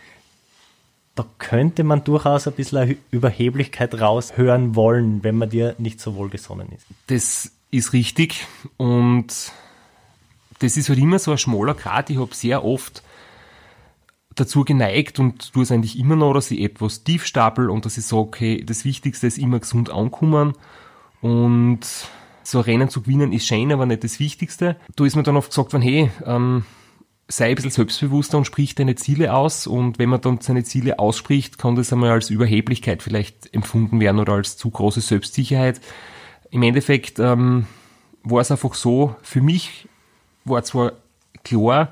da 1.17 1.25
könnte 1.39 1.83
man 1.83 2.03
durchaus 2.03 2.47
ein 2.47 2.53
bisschen 2.53 2.97
Überheblichkeit 3.09 3.99
raushören 3.99 4.75
wollen, 4.75 5.23
wenn 5.23 5.35
man 5.35 5.49
dir 5.49 5.75
nicht 5.79 5.99
so 5.99 6.15
wohlgesonnen 6.15 6.69
ist. 6.71 6.85
Das 7.07 7.51
ist 7.71 7.91
richtig 7.91 8.45
und 8.77 9.51
das 10.59 10.77
ist 10.77 10.89
halt 10.89 10.99
immer 10.99 11.17
so 11.19 11.31
ein 11.31 11.37
schmaler 11.37 11.73
Grad. 11.73 12.11
Ich 12.11 12.19
habe 12.19 12.33
sehr 12.35 12.63
oft 12.63 13.03
dazu 14.35 14.63
geneigt 14.63 15.19
und 15.19 15.53
tue 15.53 15.63
es 15.63 15.71
eigentlich 15.71 15.97
immer 15.97 16.15
noch, 16.15 16.33
dass 16.33 16.51
ich 16.51 16.61
etwas 16.61 17.03
tief 17.03 17.25
stapel 17.25 17.71
und 17.71 17.85
dass 17.85 17.97
ich 17.97 18.05
sage, 18.05 18.21
okay, 18.21 18.63
das 18.63 18.85
Wichtigste 18.85 19.25
ist 19.25 19.39
immer 19.39 19.59
gesund 19.59 19.89
ankommen 19.89 20.53
und 21.21 21.79
so 22.43 22.59
ein 22.59 22.63
Rennen 22.63 22.89
zu 22.89 23.01
gewinnen 23.01 23.33
ist 23.33 23.47
schön, 23.47 23.71
aber 23.73 23.87
nicht 23.87 24.03
das 24.03 24.19
Wichtigste. 24.19 24.77
Da 24.95 25.03
ist 25.03 25.15
mir 25.15 25.23
dann 25.23 25.35
oft 25.35 25.49
gesagt 25.49 25.73
worden, 25.73 25.81
hey, 25.81 26.11
ähm, 26.25 26.63
sei 27.27 27.49
ein 27.49 27.55
bisschen 27.55 27.71
selbstbewusster 27.71 28.37
und 28.37 28.45
sprich 28.45 28.75
deine 28.75 28.95
Ziele 28.95 29.33
aus. 29.33 29.67
Und 29.67 29.99
wenn 29.99 30.09
man 30.09 30.21
dann 30.21 30.39
seine 30.39 30.63
Ziele 30.63 30.99
ausspricht, 30.99 31.57
kann 31.57 31.75
das 31.75 31.91
einmal 31.91 32.11
als 32.11 32.29
Überheblichkeit 32.29 33.03
vielleicht 33.03 33.53
empfunden 33.53 33.99
werden 33.99 34.19
oder 34.19 34.33
als 34.33 34.57
zu 34.57 34.69
große 34.69 35.01
Selbstsicherheit. 35.01 35.81
Im 36.51 36.63
Endeffekt 36.63 37.19
ähm, 37.19 37.67
war 38.23 38.41
es 38.41 38.51
einfach 38.51 38.73
so, 38.73 39.15
für 39.21 39.41
mich 39.41 39.87
war 40.45 40.63
zwar 40.63 40.93
klar, 41.43 41.91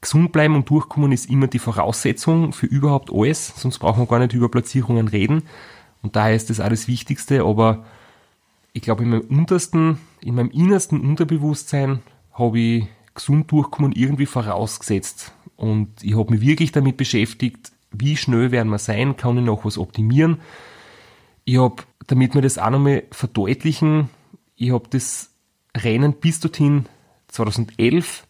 gesund 0.00 0.32
bleiben 0.32 0.56
und 0.56 0.68
durchkommen 0.68 1.12
ist 1.12 1.30
immer 1.30 1.46
die 1.46 1.58
Voraussetzung 1.58 2.52
für 2.52 2.66
überhaupt 2.66 3.10
alles, 3.12 3.54
sonst 3.56 3.78
braucht 3.78 3.98
man 3.98 4.08
gar 4.08 4.18
nicht 4.18 4.34
über 4.34 4.50
Platzierungen 4.50 5.08
reden. 5.08 5.44
Und 6.02 6.16
daher 6.16 6.34
ist 6.34 6.50
das 6.50 6.60
alles 6.60 6.88
Wichtigste, 6.88 7.44
aber 7.44 7.84
ich 8.72 8.82
glaube, 8.82 9.04
in 9.04 9.10
meinem 9.10 9.22
untersten, 9.22 9.98
in 10.20 10.34
meinem 10.34 10.50
innersten 10.50 11.00
Unterbewusstsein 11.00 12.00
habe 12.32 12.58
ich 12.58 12.88
gesund 13.14 13.50
durchkommen 13.50 13.92
irgendwie 13.92 14.26
vorausgesetzt. 14.26 15.32
Und 15.56 16.02
ich 16.02 16.16
habe 16.16 16.32
mich 16.32 16.40
wirklich 16.40 16.72
damit 16.72 16.96
beschäftigt, 16.96 17.72
wie 17.90 18.16
schnell 18.16 18.50
werden 18.50 18.70
wir 18.70 18.78
sein, 18.78 19.16
kann 19.16 19.38
ich 19.38 19.44
noch 19.44 19.64
was 19.64 19.78
optimieren. 19.78 20.40
Ich 21.44 21.58
habe, 21.58 21.82
damit 22.06 22.34
wir 22.34 22.42
das 22.42 22.58
auch 22.58 22.70
nochmal 22.70 23.04
verdeutlichen, 23.10 24.08
ich 24.56 24.72
habe 24.72 24.88
das 24.88 25.30
Rennen 25.76 26.14
bis 26.14 26.40
dorthin 26.40 26.86
2011, 27.28 28.26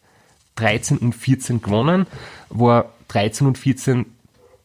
13 0.57 0.99
und 0.99 1.15
14 1.15 1.62
gewonnen, 1.62 2.07
war 2.49 2.93
13 3.09 3.47
und 3.47 3.59
14 3.59 4.07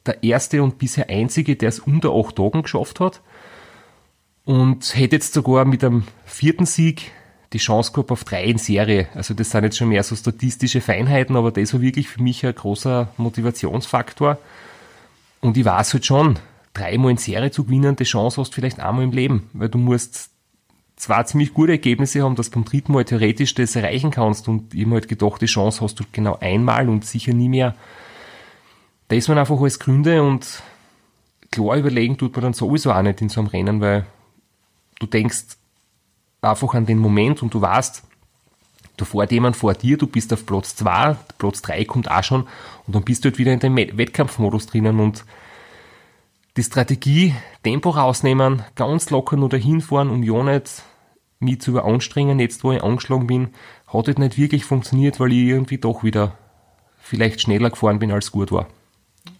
der 0.05 0.23
erste 0.23 0.63
und 0.63 0.77
bisher 0.77 1.09
einzige, 1.09 1.55
der 1.55 1.69
es 1.69 1.79
unter 1.79 2.13
8 2.13 2.35
Tagen 2.35 2.63
geschafft 2.63 2.99
hat 2.99 3.21
und 4.45 4.95
hätte 4.95 5.17
jetzt 5.17 5.33
sogar 5.33 5.65
mit 5.65 5.83
einem 5.83 6.03
vierten 6.25 6.65
Sieg 6.65 7.11
die 7.53 7.59
Chance 7.59 7.91
gehabt 7.91 8.11
auf 8.11 8.23
drei 8.23 8.43
in 8.45 8.57
Serie. 8.57 9.07
Also 9.13 9.33
das 9.33 9.51
sind 9.51 9.63
jetzt 9.63 9.77
schon 9.77 9.89
mehr 9.89 10.03
so 10.03 10.15
statistische 10.15 10.81
Feinheiten, 10.81 11.35
aber 11.35 11.51
das 11.51 11.73
war 11.73 11.81
wirklich 11.81 12.07
für 12.09 12.21
mich 12.21 12.45
ein 12.45 12.53
großer 12.53 13.09
Motivationsfaktor. 13.17 14.37
Und 15.39 15.55
ich 15.55 15.65
weiß 15.65 15.93
halt 15.93 16.05
schon, 16.05 16.39
dreimal 16.73 17.11
in 17.11 17.17
Serie 17.17 17.51
zu 17.51 17.63
gewinnen, 17.63 17.95
die 17.95 18.03
Chance 18.03 18.41
hast 18.41 18.51
du 18.51 18.55
vielleicht 18.55 18.79
einmal 18.79 19.03
im 19.03 19.11
Leben, 19.11 19.49
weil 19.53 19.69
du 19.69 19.77
musst 19.77 20.31
zwar 20.97 21.25
ziemlich 21.25 21.53
gute 21.53 21.73
Ergebnisse 21.73 22.23
haben, 22.23 22.35
dass 22.35 22.49
du 22.49 22.55
beim 22.55 22.65
dritten 22.65 22.91
Mal 22.91 23.05
theoretisch 23.05 23.53
das 23.53 23.75
erreichen 23.75 24.11
kannst 24.11 24.47
und 24.47 24.73
ich 24.73 24.83
habe 24.83 24.95
halt 24.95 25.07
gedacht, 25.07 25.41
die 25.41 25.45
Chance 25.45 25.81
hast 25.81 25.99
du 25.99 26.03
genau 26.11 26.37
einmal 26.39 26.89
und 26.89 27.05
sicher 27.05 27.33
nie 27.33 27.49
mehr. 27.49 27.75
Das 29.07 29.29
waren 29.29 29.37
einfach 29.37 29.59
alles 29.59 29.79
Gründe 29.79 30.21
und 30.23 30.63
klar 31.51 31.77
überlegen 31.77 32.17
tut 32.17 32.35
man 32.35 32.43
dann 32.43 32.53
sowieso 32.53 32.91
auch 32.91 33.01
nicht 33.01 33.21
in 33.21 33.29
so 33.29 33.39
einem 33.39 33.49
Rennen, 33.49 33.79
weil 33.79 34.05
du 34.99 35.05
denkst 35.05 35.56
einfach 36.41 36.73
an 36.73 36.85
den 36.85 36.99
Moment 36.99 37.41
und 37.41 37.53
du 37.53 37.61
weißt, 37.61 38.03
da 38.97 39.05
fährt 39.05 39.31
jemand 39.31 39.55
vor 39.55 39.73
dir, 39.73 39.97
du 39.97 40.07
bist 40.07 40.33
auf 40.33 40.45
Platz 40.45 40.75
2, 40.75 41.17
Platz 41.37 41.61
3 41.61 41.85
kommt 41.85 42.09
auch 42.09 42.23
schon 42.23 42.47
und 42.87 42.95
dann 42.95 43.03
bist 43.03 43.23
du 43.23 43.29
halt 43.29 43.37
wieder 43.37 43.53
in 43.53 43.59
dem 43.59 43.75
Wettkampfmodus 43.75 44.65
drinnen 44.67 44.99
und 44.99 45.23
die 46.57 46.63
Strategie, 46.63 47.35
Tempo 47.63 47.91
rausnehmen, 47.91 48.63
ganz 48.75 49.11
locker 49.11 49.37
nur 49.37 49.49
dahin 49.49 49.81
fahren, 49.81 50.09
um 50.09 50.23
ja 50.23 50.41
nicht 50.43 50.83
mich 51.39 51.61
zu 51.61 51.71
überanstrengen, 51.71 52.39
jetzt 52.39 52.63
wo 52.63 52.71
ich 52.71 52.83
angeschlagen 52.83 53.27
bin, 53.27 53.49
hat 53.87 54.07
halt 54.07 54.17
nicht 54.17 54.37
wirklich 54.39 54.65
funktioniert, 54.65 55.19
weil 55.19 55.31
ich 55.31 55.43
irgendwie 55.43 55.77
doch 55.77 56.03
wieder 56.03 56.33
vielleicht 56.99 57.41
schneller 57.41 57.69
gefahren 57.69 57.99
bin, 57.99 58.11
als 58.11 58.31
gut 58.31 58.51
war. 58.51 58.65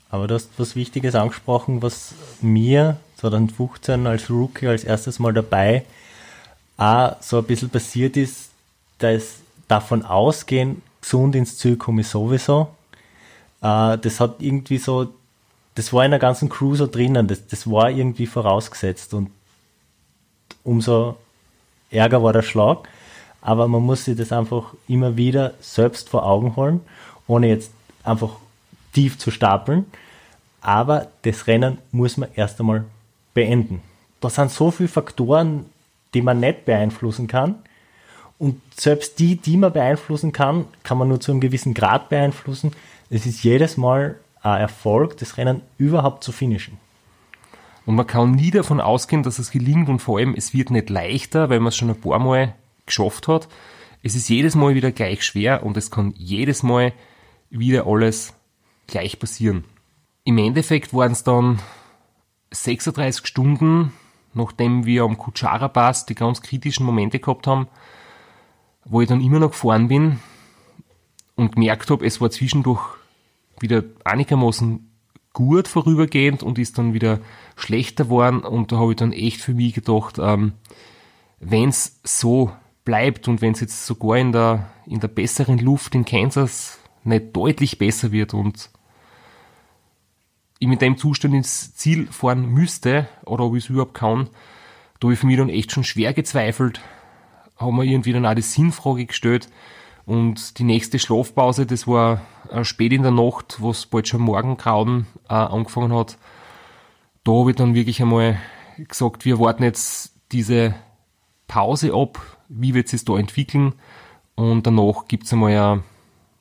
Aber 0.10 0.27
du 0.27 0.36
hast 0.36 0.51
was 0.58 0.75
Wichtiges 0.75 1.16
angesprochen, 1.16 1.82
was 1.82 2.13
mir 2.42 2.98
2015 3.18 4.06
als 4.06 4.30
Rookie 4.30 4.68
als 4.68 4.84
erstes 4.84 5.18
Mal 5.18 5.34
dabei 5.34 5.84
auch 6.78 7.16
so 7.22 7.40
ein 7.40 7.44
bisschen 7.44 7.70
passiert 7.70 8.18
ist, 8.18 8.52
dass 9.00 9.40
davon 9.68 10.04
ausgehen, 10.06 10.82
gesund 11.02 11.36
ins 11.36 11.58
Ziel 11.58 11.76
komme 11.76 12.02
ich 12.02 12.08
sowieso. 12.08 12.70
Äh, 13.62 13.98
das 13.98 14.20
hat 14.20 14.36
irgendwie 14.40 14.78
so, 14.78 15.14
das 15.76 15.92
war 15.94 16.06
in 16.06 16.12
der 16.12 16.20
ganzen 16.20 16.50
Crew 16.50 16.76
so 16.76 16.88
drinnen, 16.88 17.28
das, 17.28 17.48
das 17.48 17.70
war 17.70 17.90
irgendwie 17.90 18.28
vorausgesetzt 18.28 19.14
und 19.14 19.30
umso 20.64 21.18
ärger 21.90 22.24
war 22.24 22.34
der 22.34 22.42
Schlag. 22.42 22.88
Aber 23.42 23.68
man 23.68 23.84
muss 23.84 24.06
sich 24.06 24.18
das 24.18 24.32
einfach 24.32 24.74
immer 24.88 25.16
wieder 25.16 25.54
selbst 25.62 26.10
vor 26.10 26.26
Augen 26.26 26.56
holen, 26.56 26.82
ohne 27.28 27.48
jetzt 27.48 27.72
einfach 28.04 28.32
tief 28.94 29.18
zu 29.18 29.32
stapeln. 29.32 29.86
Aber 30.60 31.08
das 31.22 31.48
Rennen 31.48 31.78
muss 31.92 32.18
man 32.18 32.30
erst 32.36 32.60
einmal 32.60 32.84
beenden. 33.34 33.82
Da 34.20 34.30
sind 34.30 34.52
so 34.52 34.72
viele 34.72 34.90
Faktoren 34.90 35.66
die 36.14 36.22
man 36.22 36.40
nicht 36.40 36.66
beeinflussen 36.66 37.28
kann. 37.28 37.56
Und 38.40 38.62
selbst 38.76 39.20
die, 39.20 39.36
die 39.36 39.58
man 39.58 39.74
beeinflussen 39.74 40.32
kann, 40.32 40.66
kann 40.84 40.98
man 40.98 41.08
nur 41.08 41.20
zu 41.20 41.32
einem 41.32 41.42
gewissen 41.42 41.74
Grad 41.74 42.10
beeinflussen. 42.10 42.72
Es 43.10 43.26
ist 43.26 43.44
jedes 43.44 43.78
Mal 43.78 44.20
ein 44.42 44.62
Erfolg, 44.62 45.18
das 45.18 45.38
Rennen 45.38 45.62
überhaupt 45.78 46.24
zu 46.24 46.32
finishen. 46.32 46.78
Und 47.86 47.96
man 47.96 48.06
kann 48.06 48.32
nie 48.32 48.52
davon 48.52 48.82
ausgehen, 48.82 49.24
dass 49.24 49.40
es 49.40 49.50
gelingt 49.50 49.90
und 49.90 50.00
vor 50.00 50.20
allem, 50.20 50.36
es 50.36 50.54
wird 50.54 50.72
nicht 50.72 50.90
leichter, 50.90 51.50
weil 51.50 51.60
man 51.60 51.70
es 51.70 51.78
schon 51.78 51.90
ein 51.90 52.00
paar 52.00 52.20
Mal 52.20 52.54
geschafft 52.86 53.28
hat. 53.28 53.48
Es 54.04 54.14
ist 54.14 54.30
jedes 54.30 54.56
Mal 54.56 54.76
wieder 54.76 54.92
gleich 54.92 55.24
schwer 55.24 55.64
und 55.64 55.78
es 55.78 55.90
kann 55.90 56.14
jedes 56.18 56.64
Mal 56.64 56.94
wieder 57.50 57.88
alles 57.88 58.34
gleich 58.88 59.20
passieren. 59.20 59.64
Im 60.26 60.38
Endeffekt 60.38 60.94
waren 60.94 61.14
es 61.14 61.24
dann 61.24 61.60
36 62.52 63.26
Stunden 63.26 63.94
nachdem 64.38 64.86
wir 64.86 65.03
am 65.03 65.17
Kutschara 65.17 65.67
Pass 65.67 66.06
die 66.06 66.15
ganz 66.15 66.41
kritischen 66.41 66.86
Momente 66.86 67.20
gehabt 67.20 67.48
haben, 67.48 67.67
wo 68.86 69.01
ich 69.01 69.10
dann 69.10 69.22
immer 69.22 69.39
noch 69.39 69.51
gefahren 69.51 69.89
bin 69.89 70.20
und 71.36 71.56
gemerkt 71.56 71.89
habe, 71.89 72.06
es 72.06 72.22
war 72.22 72.29
zwischendurch 72.29 72.82
wieder 73.60 73.84
einigermaßen 74.06 74.89
gut 75.34 75.67
vorübergehend 75.67 76.41
und 76.41 76.58
ist 76.58 76.77
dann 76.77 76.94
wieder 76.94 77.20
schlechter 77.56 78.06
geworden. 78.06 78.39
Und 78.39 78.72
da 78.72 78.77
habe 78.77 78.91
ich 78.91 78.98
dann 78.98 79.13
echt 79.13 79.41
für 79.41 79.53
mich 79.53 79.74
gedacht, 79.74 80.17
ähm, 80.20 80.53
wenn 81.39 81.70
es 81.70 82.00
so 82.03 82.51
bleibt 82.86 83.27
und 83.27 83.41
wenn 83.41 83.51
es 83.51 83.60
jetzt 83.60 83.86
sogar 83.86 84.17
in 84.17 84.32
der, 84.32 84.72
in 84.86 85.00
der 85.00 85.10
besseren 85.10 85.60
Luft 85.60 85.94
in 85.94 86.06
Kansas 86.06 86.79
nicht 87.03 87.36
deutlich 87.36 87.77
besser 87.77 88.12
wird 88.12 88.34
und 88.34 88.70
ich 90.60 90.68
mit 90.68 90.82
dem 90.82 90.98
Zustand 90.98 91.34
ins 91.34 91.76
Ziel 91.76 92.08
fahren 92.08 92.48
müsste 92.48 93.08
oder 93.26 93.46
ob 93.46 93.56
ich 93.56 93.66
es 93.66 93.70
überhaupt 93.70 93.94
kann, 93.94 94.30
da 95.00 95.06
habe 95.06 95.14
ich 95.14 95.20
für 95.20 95.28
mich 95.28 95.38
dann 95.38 95.50
echt 95.50 95.72
schon 95.72 95.84
schwer 95.84 96.14
gezweifelt, 96.14 96.82
haben 97.58 97.78
wir 97.78 97.84
irgendwie 97.84 98.14
dann 98.14 98.26
auch 98.26 98.34
die 98.34 98.42
Sinnfrage 98.42 99.06
gestellt 99.06 99.50
und 100.06 100.58
die 100.58 100.64
nächste 100.64 101.00
Schlafpause, 101.00 101.66
das 101.66 101.88
war 101.88 102.22
äh, 102.50 102.64
spät 102.64 102.94
in 102.94 103.04
der 103.04 103.12
Nacht, 103.12 103.58
wo 103.60 103.72
es 103.72 103.86
bald 103.86 104.08
schon 104.08 104.22
Morgengrauen 104.22 105.06
äh, 105.30 105.34
angefangen 105.34 105.94
hat, 105.94 106.18
da 107.24 107.34
habe 107.34 107.52
ich 107.52 107.58
dann 107.58 107.76
wirklich 107.76 108.02
einmal 108.02 108.40
gesagt, 108.78 109.26
wir 109.26 109.40
warten 109.40 109.64
jetzt 109.64 110.14
diese 110.32 110.76
Pause 111.48 111.94
ab, 111.94 112.20
wie 112.48 112.74
wird 112.74 112.94
es 112.94 113.06
da 113.06 113.18
entwickeln? 113.18 113.74
Und 114.36 114.68
danach 114.68 115.08
gibt 115.08 115.26
es 115.26 115.34
einmal 115.34 115.52
ein 115.52 115.84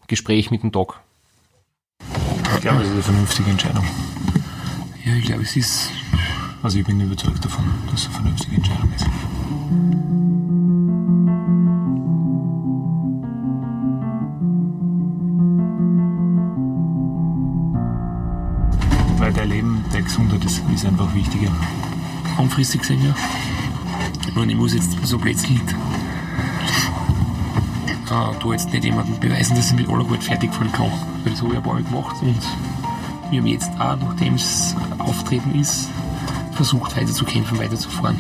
Gespräch 0.07 0.51
mit 0.51 0.63
dem 0.63 0.71
Doc. 0.71 1.01
Ich 2.67 2.73
glaube, 2.73 2.83
das 2.83 2.91
ist 2.91 2.95
eine 2.95 3.03
vernünftige 3.05 3.51
Entscheidung. 3.51 3.85
Ja, 5.05 5.15
ich 5.15 5.25
glaube, 5.25 5.43
es 5.45 5.55
ist. 5.55 5.89
Also 6.65 6.81
ich 6.81 6.85
bin 6.85 7.01
überzeugt 7.01 7.45
davon, 7.45 7.65
dass 7.89 8.01
es 8.01 8.07
eine 8.07 8.15
vernünftige 8.15 8.57
Entscheidung 8.57 8.93
ist. 8.93 9.07
Weil 19.21 19.33
dein 19.33 19.49
Leben, 19.49 19.85
der 19.93 20.03
Gesundheit 20.03 20.45
ist, 20.45 20.61
ist 20.75 20.85
einfach 20.85 21.15
wichtiger. 21.15 21.53
Langfristig 22.37 22.81
gesehen, 22.81 23.05
ja. 23.05 23.15
Und 24.35 24.51
ich 24.51 24.57
muss 24.57 24.75
jetzt 24.75 25.07
so 25.07 25.19
plötzlich 25.19 25.61
äh, 25.61 26.06
da 28.09 28.33
jetzt 28.53 28.73
nicht 28.73 28.85
jemandem 28.85 29.19
beweisen, 29.19 29.57
dass 29.57 29.71
ich 29.71 29.77
mit 29.77 29.89
aller 29.89 30.05
Gewalt 30.05 30.25
fertig 30.25 30.53
fahren 30.55 30.73
kann. 30.73 30.91
Weil 31.25 31.33
das 31.33 31.43
habe 31.43 31.53
ich 31.53 31.57
ein 31.57 31.63
paar 31.63 31.75
Mal 31.75 31.83
gemacht 31.83 32.17
und 32.23 32.41
wir 33.31 33.41
haben 33.41 33.47
jetzt 33.47 33.71
auch, 33.81 33.97
nachdem 33.97 34.35
es 34.35 34.77
auftreten 34.99 35.59
ist, 35.59 35.91
versucht 36.53 36.97
weiter 36.97 37.13
zu 37.13 37.25
kämpfen, 37.25 37.59
weiter 37.59 37.77
zu 37.77 37.91
fahren. 37.91 38.19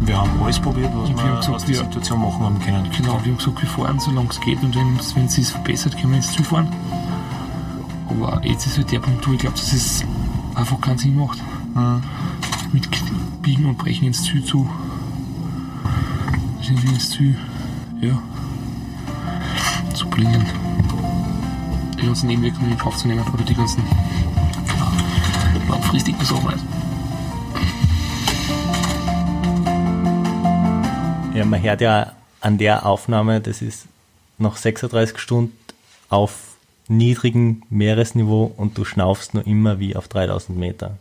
Wir 0.00 0.18
haben 0.18 0.42
alles 0.42 0.60
probiert, 0.60 0.90
was 0.94 1.08
Und 1.08 1.16
wir 1.16 1.24
wir 1.24 1.36
gesagt, 1.36 1.54
aus 1.56 1.64
der 1.64 1.74
Situation 1.76 2.20
machen 2.20 2.44
haben 2.44 2.60
können. 2.60 2.88
Genau, 2.96 3.18
wir 3.24 3.32
haben 3.32 3.38
gesagt, 3.38 3.62
wir 3.62 3.68
fahren, 3.68 3.98
solange 3.98 4.28
es 4.30 4.40
geht 4.40 4.62
und 4.62 4.76
wenn 4.76 5.24
es 5.26 5.34
sich 5.34 5.48
verbessert, 5.48 5.96
können 5.96 6.10
wir 6.10 6.16
ins 6.18 6.32
Ziel 6.32 6.44
fahren. 6.44 6.68
Aber 8.08 8.40
jetzt 8.44 8.66
ist 8.66 8.76
halt 8.76 8.92
der 8.92 9.00
Punkt, 9.00 9.26
wo 9.26 9.32
ich 9.32 9.38
glaube, 9.38 9.56
dass 9.56 9.72
es 9.72 10.04
einfach 10.56 10.80
keinen 10.80 10.98
Sinn 10.98 11.16
macht. 11.16 11.38
Mit 12.72 12.88
Biegen 13.42 13.66
und 13.66 13.78
Brechen 13.78 14.06
ins 14.06 14.24
Ziel 14.24 14.44
zu. 14.44 14.68
Sind 16.62 16.82
wir 16.82 16.90
ins 16.90 17.10
Ziel, 17.10 17.36
ja, 18.00 18.20
zu 19.94 20.08
bringen. 20.08 20.44
Die 22.00 22.06
ganzen 22.06 22.26
Nebenwirkungen 22.26 22.72
in 22.72 22.78
Kauf 22.78 22.96
zu 22.96 23.06
nehmen 23.06 23.24
oder 23.32 23.44
die 23.44 23.54
ganzen 23.54 23.82
langfristigen 25.68 26.24
Sachen. 26.24 26.60
Ja, 31.34 31.44
man 31.44 31.62
hört 31.62 31.80
ja 31.80 32.12
an 32.40 32.58
der 32.58 32.86
Aufnahme, 32.86 33.40
das 33.40 33.62
ist 33.62 33.86
noch 34.38 34.56
36 34.56 35.18
Stunden 35.18 35.56
auf 36.08 36.55
niedrigem 36.88 37.62
Meeresniveau 37.68 38.52
und 38.56 38.78
du 38.78 38.84
schnaufst 38.84 39.34
nur 39.34 39.46
immer 39.46 39.78
wie 39.78 39.96
auf 39.96 40.08
3000 40.08 40.58
Meter. 40.58 40.98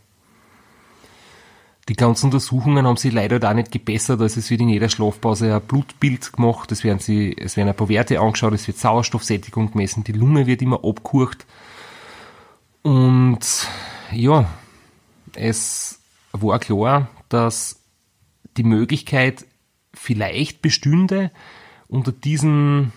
Die 1.88 1.96
ganzen 1.96 2.26
Untersuchungen 2.26 2.88
haben 2.88 2.98
sich 2.98 3.14
leider 3.14 3.40
da 3.40 3.54
nicht 3.54 3.72
gebessert. 3.72 4.20
Also 4.20 4.40
es 4.40 4.50
wird 4.50 4.62
in 4.62 4.70
jeder 4.70 4.90
Schlafpause 4.90 5.54
ein 5.54 5.62
Blutbild 5.62 6.34
gemacht, 6.34 6.72
es 6.72 6.84
werden, 6.84 7.00
sie, 7.00 7.36
es 7.38 7.58
werden 7.58 7.70
ein 7.70 7.76
paar 7.76 7.90
Werte 7.90 8.20
angeschaut, 8.20 8.54
es 8.54 8.68
wird 8.68 8.78
Sauerstoffsättigung 8.78 9.72
gemessen, 9.72 10.04
die 10.04 10.14
Lunge 10.14 10.48
wird 10.48 10.64
immer 10.64 10.84
abgehurcht. 10.84 11.46
Und 12.82 13.68
ja, 14.12 14.50
es 15.36 16.00
war 16.32 16.58
klar, 16.60 17.08
dass 17.30 17.82
die 18.58 18.64
Möglichkeit 18.64 19.46
vielleicht 19.94 20.62
bestünde, 20.62 21.32
unter 21.88 22.12
diesen 22.12 22.94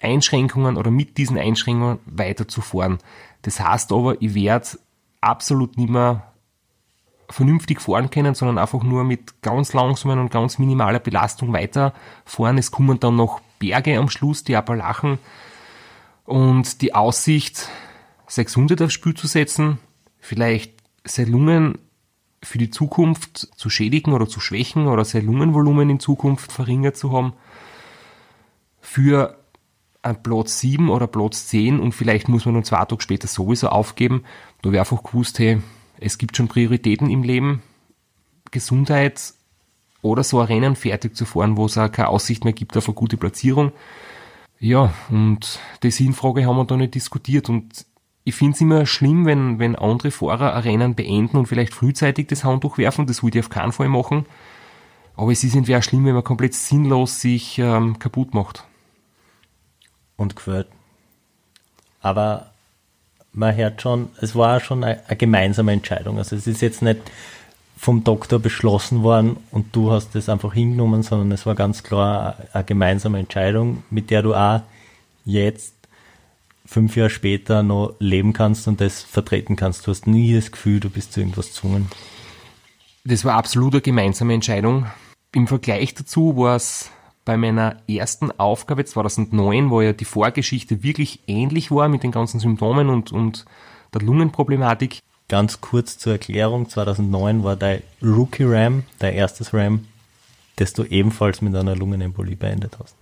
Einschränkungen 0.00 0.76
oder 0.76 0.90
mit 0.90 1.18
diesen 1.18 1.38
Einschränkungen 1.38 1.98
weiterzufahren. 2.06 2.98
Das 3.42 3.60
heißt 3.60 3.92
aber, 3.92 4.20
ich 4.20 4.34
werde 4.34 4.78
absolut 5.20 5.76
nicht 5.76 5.90
mehr 5.90 6.32
vernünftig 7.28 7.80
fahren 7.80 8.10
können, 8.10 8.34
sondern 8.34 8.58
einfach 8.58 8.82
nur 8.82 9.04
mit 9.04 9.42
ganz 9.42 9.72
langsamen 9.72 10.18
und 10.18 10.30
ganz 10.30 10.58
minimaler 10.58 10.98
Belastung 10.98 11.52
weiterfahren. 11.52 12.58
Es 12.58 12.70
kommen 12.70 12.98
dann 12.98 13.16
noch 13.16 13.40
Berge 13.58 13.98
am 13.98 14.10
Schluss, 14.10 14.44
die 14.44 14.56
Appalachen. 14.56 15.18
Und 16.24 16.82
die 16.82 16.94
Aussicht 16.94 17.68
seine 18.26 18.46
Gesundheit 18.46 18.82
aufs 18.82 18.92
Spiel 18.92 19.14
zu 19.14 19.26
setzen, 19.26 19.78
vielleicht 20.20 20.74
seine 21.04 21.30
Lungen 21.30 21.78
für 22.42 22.58
die 22.58 22.70
Zukunft 22.70 23.50
zu 23.56 23.68
schädigen 23.68 24.12
oder 24.12 24.28
zu 24.28 24.40
schwächen 24.40 24.86
oder 24.86 25.04
sein 25.04 25.26
Lungenvolumen 25.26 25.90
in 25.90 26.00
Zukunft 26.00 26.52
verringert 26.52 26.96
zu 26.96 27.12
haben, 27.12 27.32
für 28.80 29.39
ein 30.02 30.22
Platz 30.22 30.60
7 30.60 30.88
oder 30.88 31.06
Platz 31.06 31.48
10 31.48 31.78
und 31.80 31.92
vielleicht 31.92 32.28
muss 32.28 32.46
man 32.46 32.54
dann 32.54 32.64
zwei 32.64 32.84
Tage 32.84 33.02
später 33.02 33.28
sowieso 33.28 33.68
aufgeben. 33.68 34.24
Da 34.62 34.72
wäre 34.72 34.80
einfach 34.80 35.02
gewusst, 35.02 35.38
hey, 35.38 35.60
es 35.98 36.18
gibt 36.18 36.36
schon 36.36 36.48
Prioritäten 36.48 37.10
im 37.10 37.22
Leben, 37.22 37.62
Gesundheit 38.50 39.34
oder 40.02 40.24
so 40.24 40.40
ein 40.40 40.46
Rennen 40.46 40.76
fertig 40.76 41.16
zu 41.16 41.26
fahren, 41.26 41.56
wo 41.56 41.66
es 41.66 41.76
auch 41.76 41.92
keine 41.92 42.08
Aussicht 42.08 42.44
mehr 42.44 42.54
gibt 42.54 42.76
auf 42.76 42.88
eine 42.88 42.94
gute 42.94 43.16
Platzierung. 43.16 43.72
Ja, 44.58 44.92
und 45.10 45.58
die 45.82 45.90
Sinnfrage 45.90 46.46
haben 46.46 46.56
wir 46.56 46.64
da 46.64 46.76
nicht 46.76 46.94
diskutiert 46.94 47.48
und 47.48 47.86
ich 48.24 48.34
finde 48.34 48.54
es 48.54 48.60
immer 48.60 48.86
schlimm, 48.86 49.24
wenn, 49.24 49.58
wenn 49.58 49.76
andere 49.76 50.10
Fahrer 50.10 50.54
ein 50.54 50.62
Rennen 50.62 50.94
beenden 50.94 51.38
und 51.38 51.46
vielleicht 51.46 51.74
frühzeitig 51.74 52.26
das 52.28 52.44
Handtuch 52.44 52.76
werfen. 52.76 53.06
Das 53.06 53.22
würde 53.22 53.38
ich 53.38 53.44
auf 53.44 53.50
keinen 53.50 53.72
Fall 53.72 53.88
machen. 53.88 54.26
Aber 55.16 55.32
es 55.32 55.42
ist 55.42 55.56
auch 55.56 55.82
schlimm, 55.82 56.04
wenn 56.04 56.14
man 56.14 56.24
komplett 56.24 56.54
sinnlos 56.54 57.20
sich 57.20 57.58
ähm, 57.58 57.98
kaputt 57.98 58.34
macht. 58.34 58.66
Und 60.20 60.36
gehört. 60.36 60.68
Aber 62.02 62.50
man 63.32 63.56
hört 63.56 63.80
schon, 63.80 64.10
es 64.20 64.36
war 64.36 64.60
schon 64.60 64.84
eine, 64.84 65.00
eine 65.06 65.16
gemeinsame 65.16 65.72
Entscheidung. 65.72 66.18
Also 66.18 66.36
es 66.36 66.46
ist 66.46 66.60
jetzt 66.60 66.82
nicht 66.82 67.00
vom 67.78 68.04
Doktor 68.04 68.38
beschlossen 68.38 69.02
worden 69.02 69.38
und 69.50 69.74
du 69.74 69.90
hast 69.90 70.14
das 70.14 70.28
einfach 70.28 70.52
hingenommen, 70.52 71.02
sondern 71.02 71.32
es 71.32 71.46
war 71.46 71.54
ganz 71.54 71.82
klar 71.82 72.36
eine, 72.36 72.54
eine 72.54 72.64
gemeinsame 72.64 73.18
Entscheidung, 73.18 73.82
mit 73.88 74.10
der 74.10 74.20
du 74.20 74.34
auch 74.34 74.60
jetzt 75.24 75.74
fünf 76.66 76.96
Jahre 76.96 77.08
später 77.08 77.62
noch 77.62 77.94
leben 77.98 78.34
kannst 78.34 78.68
und 78.68 78.82
das 78.82 79.00
vertreten 79.02 79.56
kannst. 79.56 79.86
Du 79.86 79.90
hast 79.90 80.06
nie 80.06 80.34
das 80.34 80.52
Gefühl, 80.52 80.80
du 80.80 80.90
bist 80.90 81.14
zu 81.14 81.20
irgendwas 81.20 81.46
gezwungen. 81.46 81.88
Das 83.04 83.24
war 83.24 83.36
absolut 83.36 83.72
eine 83.72 83.80
gemeinsame 83.80 84.34
Entscheidung. 84.34 84.84
Im 85.32 85.46
Vergleich 85.46 85.94
dazu 85.94 86.36
war 86.36 86.56
es 86.56 86.90
bei 87.30 87.36
meiner 87.36 87.76
ersten 87.88 88.32
Aufgabe 88.40 88.84
2009, 88.84 89.70
wo 89.70 89.82
ja 89.82 89.92
die 89.92 90.04
Vorgeschichte 90.04 90.82
wirklich 90.82 91.20
ähnlich 91.28 91.70
war 91.70 91.88
mit 91.88 92.02
den 92.02 92.10
ganzen 92.10 92.40
Symptomen 92.40 92.88
und, 92.88 93.12
und 93.12 93.44
der 93.94 94.00
Lungenproblematik. 94.00 94.98
Ganz 95.28 95.60
kurz 95.60 95.96
zur 95.96 96.14
Erklärung, 96.14 96.68
2009 96.68 97.44
war 97.44 97.54
dein 97.54 97.84
Rookie 98.02 98.42
Ram, 98.42 98.82
dein 98.98 99.14
erstes 99.14 99.54
Ram, 99.54 99.86
das 100.56 100.72
du 100.72 100.82
ebenfalls 100.82 101.40
mit 101.40 101.54
einer 101.54 101.76
Lungenembolie 101.76 102.34
beendet 102.34 102.78
hast. 102.82 102.96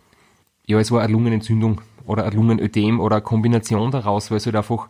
Ja, 0.66 0.78
es 0.78 0.90
war 0.90 1.00
eine 1.00 1.10
Lungenentzündung 1.10 1.80
oder 2.04 2.26
ein 2.26 2.32
Lungenödem 2.34 3.00
oder 3.00 3.16
eine 3.16 3.22
Kombination 3.22 3.90
daraus, 3.90 4.30
weil 4.30 4.36
es 4.36 4.44
halt 4.44 4.56
einfach 4.56 4.88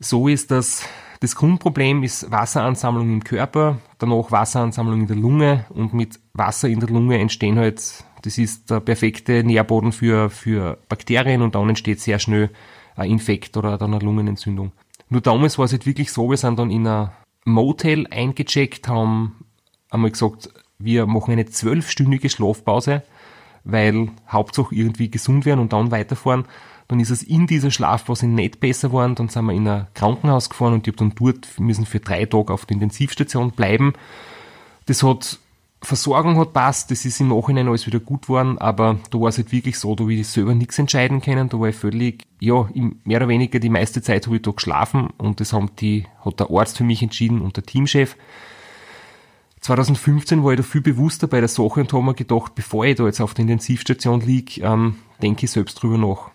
so 0.00 0.26
ist, 0.26 0.50
dass 0.50 0.82
das 1.20 1.36
Grundproblem 1.36 2.02
ist 2.02 2.32
Wasseransammlung 2.32 3.12
im 3.12 3.22
Körper, 3.22 3.78
danach 3.98 4.32
Wasseransammlung 4.32 5.02
in 5.02 5.06
der 5.06 5.14
Lunge 5.14 5.66
und 5.68 5.94
mit 5.94 6.18
Wasser 6.32 6.68
in 6.68 6.80
der 6.80 6.88
Lunge 6.88 7.16
entstehen 7.20 7.60
halt, 7.60 8.04
das 8.24 8.38
ist 8.38 8.70
der 8.70 8.80
perfekte 8.80 9.44
Nährboden 9.44 9.92
für, 9.92 10.30
für 10.30 10.78
Bakterien 10.88 11.42
und 11.42 11.54
dann 11.54 11.68
entsteht 11.68 12.00
sehr 12.00 12.18
schnell 12.18 12.50
ein 12.96 13.10
Infekt 13.10 13.56
oder 13.56 13.76
dann 13.78 13.94
eine 13.94 14.04
Lungenentzündung. 14.04 14.72
Nur 15.08 15.20
damals 15.20 15.58
war 15.58 15.66
es 15.66 15.72
halt 15.72 15.86
wirklich 15.86 16.12
so, 16.12 16.30
wir 16.30 16.36
sind 16.36 16.58
dann 16.58 16.70
in 16.70 16.86
ein 16.86 17.10
Motel 17.44 18.06
eingecheckt, 18.10 18.88
haben 18.88 19.44
einmal 19.90 20.10
gesagt, 20.10 20.48
wir 20.78 21.06
machen 21.06 21.32
eine 21.32 21.46
zwölfstündige 21.46 22.30
Schlafpause 22.30 23.02
weil 23.64 24.10
Hauptsache 24.28 24.74
irgendwie 24.74 25.10
gesund 25.10 25.46
werden 25.46 25.60
und 25.60 25.72
dann 25.72 25.90
weiterfahren. 25.90 26.44
Dann 26.86 27.00
ist 27.00 27.10
es 27.10 27.22
in 27.22 27.46
dieser 27.46 27.70
Schlafpause 27.70 28.26
nicht 28.26 28.60
besser 28.60 28.88
geworden. 28.88 29.14
Dann 29.14 29.30
sind 29.30 29.46
wir 29.46 29.54
in 29.54 29.66
ein 29.66 29.86
Krankenhaus 29.94 30.50
gefahren 30.50 30.74
und 30.74 30.86
ich 30.86 30.92
habe 30.92 30.98
dann 30.98 31.14
dort 31.16 31.58
müssen 31.58 31.86
für 31.86 32.00
drei 32.00 32.26
Tage 32.26 32.52
auf 32.52 32.66
der 32.66 32.74
Intensivstation 32.74 33.52
bleiben. 33.52 33.94
Das 34.84 35.02
hat 35.02 35.38
Versorgung 35.84 36.38
hat 36.38 36.52
passt, 36.52 36.90
das 36.90 37.04
ist 37.04 37.20
im 37.20 37.28
Nachhinein 37.28 37.68
alles 37.68 37.86
wieder 37.86 38.00
gut 38.00 38.22
geworden, 38.22 38.58
aber 38.58 38.98
da 39.10 39.20
war 39.20 39.28
es 39.28 39.38
halt 39.38 39.52
wirklich 39.52 39.78
so, 39.78 39.94
da 39.94 40.04
habe 40.04 40.14
ich 40.14 40.26
selber 40.26 40.54
nichts 40.54 40.78
entscheiden 40.78 41.20
können, 41.20 41.48
da 41.48 41.58
war 41.58 41.68
ich 41.68 41.76
völlig, 41.76 42.24
ja, 42.40 42.68
mehr 43.04 43.18
oder 43.18 43.28
weniger 43.28 43.58
die 43.58 43.68
meiste 43.68 44.02
Zeit 44.02 44.26
habe 44.26 44.36
ich 44.36 44.42
da 44.42 44.50
geschlafen 44.50 45.10
und 45.18 45.40
das 45.40 45.52
haben 45.52 45.70
die, 45.80 46.06
hat 46.24 46.40
der 46.40 46.50
Arzt 46.50 46.76
für 46.78 46.84
mich 46.84 47.02
entschieden 47.02 47.40
und 47.40 47.56
der 47.56 47.64
Teamchef. 47.64 48.16
2015 49.60 50.44
war 50.44 50.52
ich 50.52 50.58
da 50.58 50.62
viel 50.62 50.82
bewusster 50.82 51.26
bei 51.26 51.40
der 51.40 51.48
Sache 51.48 51.80
und 51.80 51.92
habe 51.92 52.02
mir 52.02 52.14
gedacht, 52.14 52.54
bevor 52.54 52.84
ich 52.84 52.96
da 52.96 53.06
jetzt 53.06 53.20
auf 53.20 53.32
der 53.32 53.44
Intensivstation 53.44 54.20
liege, 54.20 54.60
ähm, 54.60 54.96
denke 55.22 55.46
ich 55.46 55.50
selbst 55.50 55.82
drüber 55.82 55.96
nach. 55.96 56.30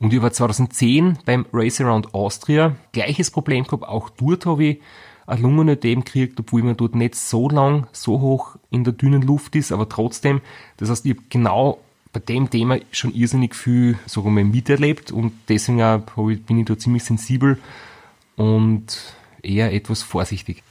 Und 0.00 0.12
ich 0.12 0.20
war 0.20 0.32
2010 0.32 1.18
beim 1.24 1.46
Race 1.52 1.80
Around 1.80 2.12
Austria, 2.12 2.74
gleiches 2.90 3.30
Problem 3.30 3.62
gehabt, 3.64 3.84
auch 3.84 4.10
dort 4.10 4.46
habe 4.46 4.64
ich 4.64 4.80
ein 5.26 5.42
Lungenödem 5.42 6.04
gekriegt, 6.04 6.38
obwohl 6.40 6.62
man 6.62 6.76
dort 6.76 6.94
nicht 6.94 7.14
so 7.14 7.48
lang, 7.48 7.86
so 7.92 8.20
hoch 8.20 8.56
in 8.70 8.84
der 8.84 8.92
dünnen 8.92 9.22
Luft 9.22 9.54
ist, 9.56 9.72
aber 9.72 9.88
trotzdem, 9.88 10.40
das 10.76 10.90
heißt, 10.90 11.06
ich 11.06 11.12
habe 11.12 11.22
genau 11.28 11.78
bei 12.12 12.20
dem 12.20 12.50
Thema 12.50 12.78
schon 12.90 13.14
irrsinnig 13.14 13.54
viel, 13.54 13.98
sagen 14.06 14.34
wir 14.36 14.44
miterlebt 14.44 15.12
und 15.12 15.32
deswegen 15.48 16.02
bin 16.46 16.58
ich 16.58 16.66
da 16.66 16.78
ziemlich 16.78 17.04
sensibel 17.04 17.58
und 18.36 19.14
eher 19.42 19.72
etwas 19.72 20.02
vorsichtig. 20.02 20.62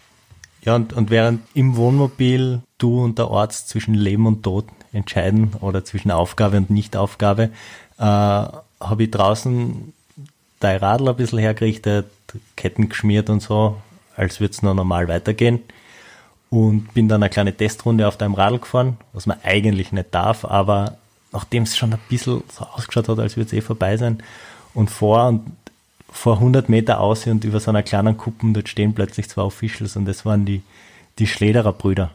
Ja, 0.64 0.76
und, 0.76 0.94
und 0.94 1.10
während 1.10 1.42
im 1.56 1.76
Wohnmobil 1.76 2.62
du 2.78 3.04
und 3.04 3.18
der 3.18 3.26
Arzt 3.26 3.70
zwischen 3.70 3.96
Leben 3.96 4.28
und 4.28 4.44
Tod 4.44 4.66
entscheiden 4.94 5.54
oder 5.62 5.84
zwischen 5.84 6.12
Aufgabe 6.12 6.58
und 6.58 6.70
Nichtaufgabe, 6.70 7.50
äh, 7.98 8.04
habe 8.04 9.04
ich 9.04 9.12
draußen 9.12 9.94
dein 10.60 10.78
Radl 10.78 11.10
ein 11.10 11.16
bisschen 11.16 11.40
hergerichtet, 11.40 12.08
Ketten 12.56 12.90
geschmiert 12.90 13.30
und 13.30 13.42
so, 13.42 13.78
als 14.16 14.40
würde 14.40 14.52
es 14.52 14.62
noch 14.62 14.74
normal 14.74 15.08
weitergehen. 15.08 15.62
Und 16.50 16.94
bin 16.94 17.08
dann 17.08 17.24
eine 17.24 17.30
kleine 17.30 17.56
Testrunde 17.56 18.08
auf 18.08 18.18
deinem 18.18 18.34
Radl 18.34 18.60
gefahren, 18.60 18.98
was 19.14 19.26
man 19.26 19.38
eigentlich 19.44 19.94
nicht 19.94 20.14
darf, 20.14 20.44
aber 20.44 20.98
nachdem 21.32 21.64
es 21.64 21.78
schon 21.78 21.94
ein 21.94 22.00
bisschen 22.10 22.44
so 22.52 22.66
ausgeschaut 22.66 23.08
hat, 23.08 23.20
als 23.20 23.38
würde 23.38 23.48
es 23.48 23.54
eh 23.54 23.62
vorbei 23.62 23.96
sein, 23.96 24.22
und 24.74 24.90
vor 24.90 25.28
und 25.28 25.52
vor 26.12 26.36
100 26.36 26.68
Meter 26.68 27.00
aus 27.00 27.26
und 27.26 27.46
über 27.46 27.60
so 27.60 27.72
einer 27.72 27.84
kleinen 27.84 28.18
Kuppen, 28.18 28.54
dort 28.54 28.68
stehen 28.68 28.94
plötzlich 28.94 29.30
zwei 29.30 29.44
Officials 29.44 29.96
und 29.96 30.06
das 30.06 30.26
waren 30.26 30.46
die, 30.46 30.62
die 31.20 31.28
Schlederer 31.28 31.72
Brüder. 31.72 32.12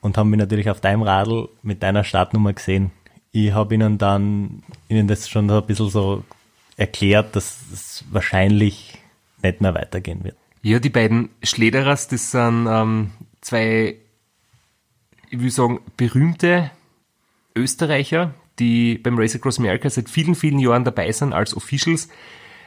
Und 0.00 0.16
haben 0.16 0.30
mich 0.30 0.38
natürlich 0.38 0.70
auf 0.70 0.80
deinem 0.80 1.02
Radl 1.02 1.48
mit 1.62 1.82
deiner 1.82 2.04
Startnummer 2.04 2.52
gesehen. 2.52 2.92
Ich 3.32 3.52
habe 3.52 3.74
ihnen 3.74 3.98
dann, 3.98 4.62
ihnen 4.88 5.08
das 5.08 5.28
schon 5.28 5.50
ein 5.50 5.66
bisschen 5.66 5.90
so 5.90 6.22
erklärt, 6.76 7.34
dass 7.34 7.58
es 7.72 8.04
wahrscheinlich 8.10 8.98
nicht 9.42 9.60
mehr 9.60 9.74
weitergehen 9.74 10.22
wird. 10.22 10.36
Ja, 10.64 10.80
die 10.80 10.90
beiden 10.90 11.30
Schlederers, 11.42 12.08
das 12.08 12.32
sind 12.32 12.66
ähm, 12.68 13.10
zwei, 13.40 13.98
ich 15.30 15.40
will 15.40 15.50
sagen, 15.50 15.78
berühmte 15.96 16.72
Österreicher, 17.54 18.34
die 18.58 18.98
beim 18.98 19.16
Race 19.16 19.36
Across 19.36 19.60
America 19.60 19.88
seit 19.88 20.08
vielen, 20.08 20.34
vielen 20.34 20.58
Jahren 20.58 20.84
dabei 20.84 21.12
sind 21.12 21.32
als 21.32 21.56
Officials 21.56 22.08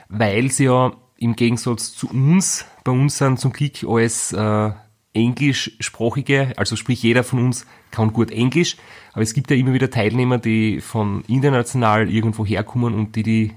weil 0.10 0.52
sie 0.52 0.66
ja 0.66 0.94
im 1.18 1.36
Gegensatz 1.36 1.94
zu 1.94 2.10
uns, 2.10 2.66
bei 2.84 2.92
uns 2.92 3.18
sind 3.18 3.40
zum 3.40 3.52
Glück 3.52 3.84
alles 3.88 4.34
äh, 4.34 4.72
englischsprachige, 5.14 6.54
also 6.58 6.76
sprich 6.76 7.02
jeder 7.02 7.24
von 7.24 7.40
uns 7.40 7.66
kann 7.90 8.14
gut 8.14 8.32
Englisch, 8.32 8.78
aber 9.14 9.24
es 9.24 9.34
gibt 9.34 9.50
ja 9.50 9.58
immer 9.58 9.74
wieder 9.74 9.90
Teilnehmer, 9.90 10.38
die 10.38 10.82
von 10.82 11.24
international 11.28 12.10
irgendwo 12.10 12.46
herkommen 12.46 12.94
und 12.94 13.16
die, 13.16 13.24
die, 13.24 13.54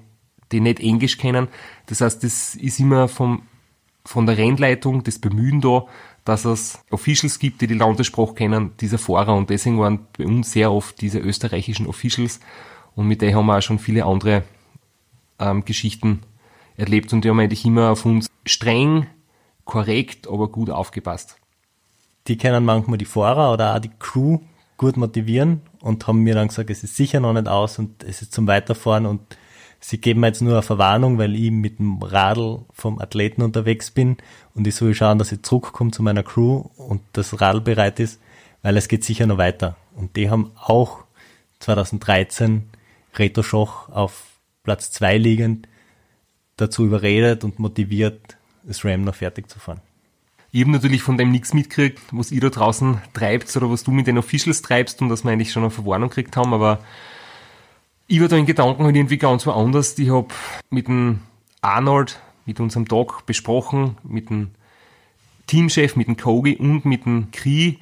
die 0.53 0.61
nicht 0.61 0.81
Englisch 0.81 1.19
kennen. 1.19 1.49
Das 1.87 2.01
heißt, 2.01 2.25
das 2.25 2.55
ist 2.55 2.81
immer 2.81 3.09
vom, 3.09 3.43
von 4.05 4.27
der 4.27 4.39
Rennleitung 4.39 5.05
das 5.05 5.19
Bemühen 5.19 5.61
da, 5.61 5.87
dass 6.25 6.45
es 6.45 6.83
Officials 6.91 7.39
gibt, 7.39 7.61
die 7.61 7.67
die 7.67 7.75
Landessprache 7.75 8.35
kennen, 8.35 8.73
dieser 8.81 8.99
Fahrer. 8.99 9.35
Und 9.35 9.51
deswegen 9.51 9.79
waren 9.79 10.07
bei 10.17 10.27
uns 10.27 10.53
sehr 10.53 10.73
oft 10.73 11.01
diese 11.01 11.19
österreichischen 11.19 11.87
Officials. 11.87 12.41
Und 12.95 13.07
mit 13.07 13.23
denen 13.23 13.35
haben 13.35 13.47
wir 13.47 13.59
auch 13.59 13.63
schon 13.63 13.79
viele 13.79 14.05
andere 14.05 14.45
ähm, 15.39 15.65
Geschichten 15.65 16.21
erlebt. 16.77 17.13
Und 17.13 17.25
die 17.25 17.31
haben 17.31 17.41
eigentlich 17.41 17.65
immer 17.65 17.91
auf 17.91 18.05
uns 18.05 18.29
streng, 18.47 19.07
korrekt, 19.65 20.29
aber 20.29 20.49
gut 20.49 20.71
aufgepasst. 20.71 21.37
Die 22.27 22.37
können 22.37 22.65
manchmal 22.65 22.99
die 22.99 23.05
Fahrer 23.07 23.53
oder 23.53 23.75
auch 23.75 23.81
die 23.81 23.91
Crew 23.99 24.41
gut 24.77 24.97
motivieren 24.97 25.63
und 25.81 26.07
haben 26.07 26.23
mir 26.23 26.35
dann 26.35 26.49
gesagt, 26.49 26.71
es 26.71 26.83
ist 26.83 26.97
sicher 26.97 27.21
noch 27.21 27.33
nicht 27.33 27.49
aus 27.49 27.79
und 27.79 28.03
es 28.03 28.23
ist 28.23 28.33
zum 28.33 28.47
Weiterfahren 28.47 29.07
und 29.07 29.21
sie 29.81 29.99
geben 29.99 30.21
mir 30.21 30.29
jetzt 30.29 30.43
nur 30.43 30.53
eine 30.53 30.63
Verwarnung, 30.63 31.19
weil 31.19 31.35
ich 31.35 31.51
mit 31.51 31.79
dem 31.79 32.03
Radl 32.03 32.61
vom 32.73 33.01
Athleten 33.01 33.43
unterwegs 33.43 33.91
bin 33.91 34.19
und 34.55 34.67
ich 34.67 34.75
soll 34.75 34.95
schauen, 34.95 35.19
dass 35.19 35.33
ich 35.33 35.43
zurückkomme 35.43 35.91
zu 35.91 36.03
meiner 36.03 36.23
Crew 36.23 36.65
und 36.77 37.01
das 37.15 37.41
Radl 37.41 37.61
bereit 37.61 37.99
ist, 37.99 38.21
weil 38.63 38.77
es 38.77 38.89
geht 38.89 39.05
sicher 39.05 39.27
noch 39.27 39.39
weiter. 39.39 39.77
Und 39.97 40.17
die 40.17 40.31
haben 40.31 40.53
auch 40.57 41.05
2013 41.61 42.69
Reto 43.17 43.43
Schoch 43.43 43.89
auf 43.89 44.27
Platz 44.63 44.93
2 44.93 45.19
liegend 45.19 45.69
dazu 46.57 46.85
überredet 46.85 47.43
und 47.43 47.59
motiviert, 47.59 48.37
das 48.63 48.85
Ram 48.85 49.03
noch 49.05 49.15
fertig 49.15 49.49
zu 49.49 49.59
fahren. 49.59 49.81
Ich 50.53 50.63
habe 50.63 50.73
natürlich 50.73 51.03
von 51.03 51.17
dem 51.17 51.31
nichts 51.31 51.55
mitgekriegt, 51.55 52.01
was 52.11 52.33
ihr 52.33 52.41
da 52.41 52.51
draußen 52.51 53.01
treibt 53.15 53.57
oder 53.57 53.71
was 53.71 53.85
du 53.85 53.93
mit 53.93 54.07
den 54.07 54.19
Officials 54.19 54.63
treibst 54.63 55.01
und 55.01 55.09
dass 55.09 55.25
wir 55.25 55.31
eigentlich 55.31 55.53
schon 55.53 55.63
eine 55.63 55.71
Verwarnung 55.71 56.09
gekriegt 56.09 56.37
haben, 56.37 56.53
aber 56.53 56.81
ich 58.11 58.21
war 58.21 58.27
da 58.27 58.37
in 58.37 58.45
Gedanken 58.45 58.83
halt 58.83 58.97
irgendwie 58.97 59.19
ganz 59.19 59.47
woanders. 59.47 59.97
Ich 59.97 60.11
habe 60.11 60.27
mit 60.69 60.89
dem 60.89 61.21
Arnold, 61.61 62.19
mit 62.45 62.59
unserem 62.59 62.87
Doc 62.87 63.25
besprochen, 63.25 63.99
mit 64.03 64.31
dem 64.31 64.51
Teamchef, 65.47 65.95
mit 65.95 66.09
dem 66.09 66.17
Kogi 66.17 66.57
und 66.57 66.85
mit 66.85 67.05
dem 67.05 67.31
Kri, 67.31 67.79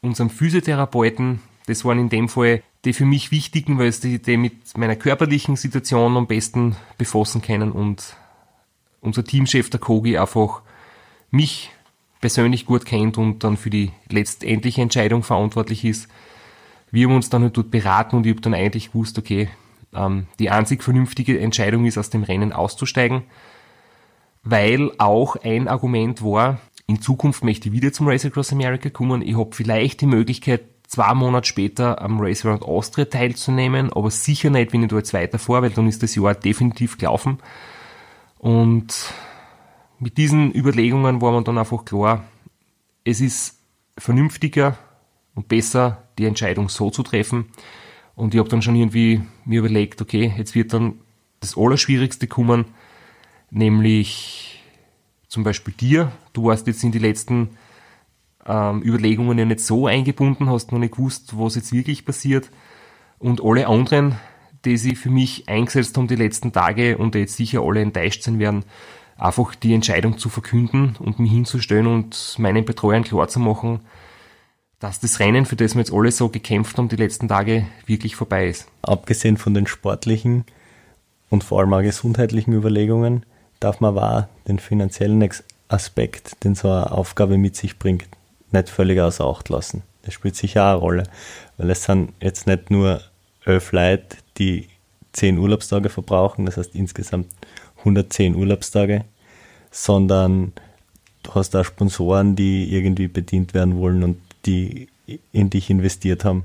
unserem 0.00 0.30
Physiotherapeuten. 0.30 1.40
Das 1.66 1.84
waren 1.84 1.98
in 1.98 2.08
dem 2.08 2.30
Fall 2.30 2.62
die 2.86 2.94
für 2.94 3.04
mich 3.04 3.30
wichtigen, 3.30 3.78
weil 3.78 3.92
sie 3.92 4.18
die 4.18 4.38
mit 4.38 4.78
meiner 4.78 4.96
körperlichen 4.96 5.56
Situation 5.56 6.16
am 6.16 6.26
besten 6.26 6.76
befassen 6.96 7.42
können 7.42 7.70
und 7.70 8.16
unser 9.02 9.24
Teamchef, 9.24 9.68
der 9.68 9.80
Kogi, 9.80 10.16
einfach 10.16 10.62
mich 11.30 11.70
persönlich 12.22 12.64
gut 12.64 12.86
kennt 12.86 13.18
und 13.18 13.44
dann 13.44 13.58
für 13.58 13.70
die 13.70 13.90
letztendliche 14.08 14.80
Entscheidung 14.80 15.22
verantwortlich 15.22 15.84
ist. 15.84 16.08
Wir 16.90 17.08
haben 17.08 17.16
uns 17.16 17.28
dann 17.28 17.42
halt 17.42 17.56
dort 17.58 17.70
beraten 17.70 18.16
und 18.16 18.24
ich 18.24 18.30
habe 18.30 18.40
dann 18.40 18.54
eigentlich 18.54 18.92
gewusst, 18.92 19.18
okay, 19.18 19.50
ähm, 19.96 20.26
die 20.38 20.50
einzig 20.50 20.82
vernünftige 20.82 21.38
Entscheidung 21.40 21.86
ist, 21.86 21.98
aus 21.98 22.10
dem 22.10 22.22
Rennen 22.22 22.52
auszusteigen, 22.52 23.24
weil 24.42 24.92
auch 24.98 25.36
ein 25.36 25.68
Argument 25.68 26.22
war, 26.22 26.60
in 26.86 27.00
Zukunft 27.02 27.42
möchte 27.42 27.68
ich 27.68 27.74
wieder 27.74 27.92
zum 27.92 28.06
Race 28.06 28.24
Across 28.24 28.52
America 28.52 28.90
kommen. 28.90 29.22
Ich 29.22 29.36
habe 29.36 29.54
vielleicht 29.54 30.00
die 30.02 30.06
Möglichkeit, 30.06 30.62
zwei 30.86 31.14
Monate 31.14 31.48
später 31.48 32.00
am 32.00 32.20
Race 32.20 32.46
Around 32.46 32.62
Austria 32.62 33.06
teilzunehmen, 33.06 33.92
aber 33.92 34.10
sicher 34.10 34.50
nicht, 34.50 34.72
wenn 34.72 34.84
ich 34.84 34.88
da 34.88 34.96
jetzt 34.96 35.12
weiter 35.12 35.38
vor, 35.38 35.62
weil 35.62 35.70
dann 35.70 35.88
ist 35.88 36.02
das 36.02 36.14
Jahr 36.14 36.34
definitiv 36.34 36.96
gelaufen. 36.96 37.38
Und 38.38 39.12
mit 39.98 40.16
diesen 40.16 40.54
Überlegungen 40.54 41.20
war 41.20 41.32
man 41.32 41.42
dann 41.42 41.58
einfach 41.58 41.84
klar, 41.84 42.24
es 43.04 43.20
ist 43.20 43.58
vernünftiger 43.98 44.76
und 45.34 45.48
besser, 45.48 46.04
die 46.18 46.26
Entscheidung 46.26 46.68
so 46.68 46.90
zu 46.90 47.02
treffen. 47.02 47.46
Und 48.16 48.34
ich 48.34 48.40
habe 48.40 48.48
dann 48.48 48.62
schon 48.62 48.74
irgendwie 48.74 49.20
mir 49.44 49.60
überlegt, 49.60 50.00
okay, 50.00 50.34
jetzt 50.36 50.54
wird 50.54 50.72
dann 50.72 50.94
das 51.40 51.56
Allerschwierigste 51.56 52.26
kommen, 52.26 52.64
nämlich 53.50 54.64
zum 55.28 55.44
Beispiel 55.44 55.74
dir. 55.74 56.10
Du 56.32 56.46
warst 56.46 56.66
jetzt 56.66 56.82
in 56.82 56.92
die 56.92 56.98
letzten 56.98 57.50
ähm, 58.46 58.82
Überlegungen 58.82 59.38
ja 59.38 59.44
nicht 59.44 59.60
so 59.60 59.86
eingebunden, 59.86 60.48
hast 60.50 60.72
noch 60.72 60.78
nicht 60.78 60.94
gewusst, 60.94 61.38
was 61.38 61.56
jetzt 61.56 61.72
wirklich 61.72 62.04
passiert. 62.06 62.50
Und 63.18 63.44
alle 63.44 63.66
anderen, 63.66 64.16
die 64.64 64.78
sich 64.78 64.98
für 64.98 65.10
mich 65.10 65.48
eingesetzt 65.48 65.96
haben 65.96 66.08
die 66.08 66.16
letzten 66.16 66.52
Tage 66.52 66.96
und 66.96 67.14
die 67.14 67.20
jetzt 67.20 67.36
sicher 67.36 67.60
alle 67.60 67.82
enttäuscht 67.82 68.22
sein 68.22 68.38
werden, 68.38 68.64
einfach 69.18 69.54
die 69.54 69.74
Entscheidung 69.74 70.16
zu 70.16 70.30
verkünden 70.30 70.96
und 70.98 71.18
mich 71.18 71.30
hinzustellen 71.30 71.86
und 71.86 72.36
meinen 72.38 72.64
Betreuern 72.64 73.04
klarzumachen, 73.04 73.80
dass 74.78 75.00
das 75.00 75.20
Rennen, 75.20 75.46
für 75.46 75.56
das 75.56 75.74
wir 75.74 75.80
jetzt 75.80 75.92
alle 75.92 76.12
so 76.12 76.28
gekämpft 76.28 76.76
haben 76.76 76.88
die 76.88 76.96
letzten 76.96 77.28
Tage, 77.28 77.66
wirklich 77.86 78.16
vorbei 78.16 78.48
ist. 78.48 78.66
Abgesehen 78.82 79.36
von 79.36 79.54
den 79.54 79.66
sportlichen 79.66 80.44
und 81.30 81.44
vor 81.44 81.60
allem 81.60 81.72
auch 81.72 81.82
gesundheitlichen 81.82 82.52
Überlegungen, 82.52 83.24
darf 83.60 83.80
man 83.80 83.94
wahr 83.94 84.28
den 84.48 84.58
finanziellen 84.58 85.26
Aspekt, 85.68 86.44
den 86.44 86.54
so 86.54 86.70
eine 86.70 86.92
Aufgabe 86.92 87.38
mit 87.38 87.56
sich 87.56 87.78
bringt, 87.78 88.06
nicht 88.52 88.68
völlig 88.68 89.00
außer 89.00 89.24
Acht 89.24 89.48
lassen. 89.48 89.82
Das 90.02 90.14
spielt 90.14 90.36
sicher 90.36 90.64
auch 90.64 90.70
eine 90.70 90.80
Rolle, 90.80 91.02
weil 91.56 91.70
es 91.70 91.84
sind 91.84 92.12
jetzt 92.20 92.46
nicht 92.46 92.70
nur 92.70 93.00
elf 93.44 93.72
Leute, 93.72 94.18
die 94.38 94.68
zehn 95.12 95.38
Urlaubstage 95.38 95.88
verbrauchen, 95.88 96.46
das 96.46 96.58
heißt 96.58 96.74
insgesamt 96.74 97.26
110 97.78 98.34
Urlaubstage, 98.34 99.04
sondern 99.70 100.52
du 101.22 101.34
hast 101.34 101.56
auch 101.56 101.64
Sponsoren, 101.64 102.36
die 102.36 102.72
irgendwie 102.72 103.08
bedient 103.08 103.54
werden 103.54 103.78
wollen 103.78 104.02
und 104.02 104.20
die 104.46 104.88
in 105.32 105.50
dich 105.50 105.70
investiert 105.70 106.24
haben. 106.24 106.44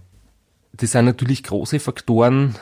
Das 0.73 0.91
sind 0.91 1.05
natürlich 1.05 1.43
große 1.43 1.79
Faktoren, 1.79 2.55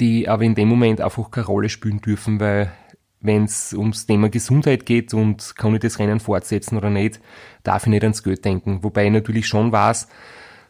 die 0.00 0.28
aber 0.28 0.42
in 0.42 0.54
dem 0.54 0.68
Moment 0.68 1.00
einfach 1.00 1.30
keine 1.30 1.46
Rolle 1.46 1.68
spielen 1.68 2.00
dürfen, 2.00 2.40
weil 2.40 2.72
wenn 3.20 3.44
es 3.44 3.72
ums 3.72 4.06
Thema 4.06 4.28
Gesundheit 4.28 4.84
geht 4.84 5.14
und 5.14 5.54
kann 5.56 5.74
ich 5.74 5.80
das 5.80 5.98
Rennen 5.98 6.20
fortsetzen 6.20 6.76
oder 6.76 6.90
nicht, 6.90 7.20
darf 7.62 7.84
ich 7.84 7.90
nicht 7.90 8.02
ans 8.02 8.22
Geld 8.22 8.44
denken. 8.44 8.82
Wobei 8.82 9.06
ich 9.06 9.12
natürlich 9.12 9.46
schon 9.46 9.70
weiß, 9.70 10.08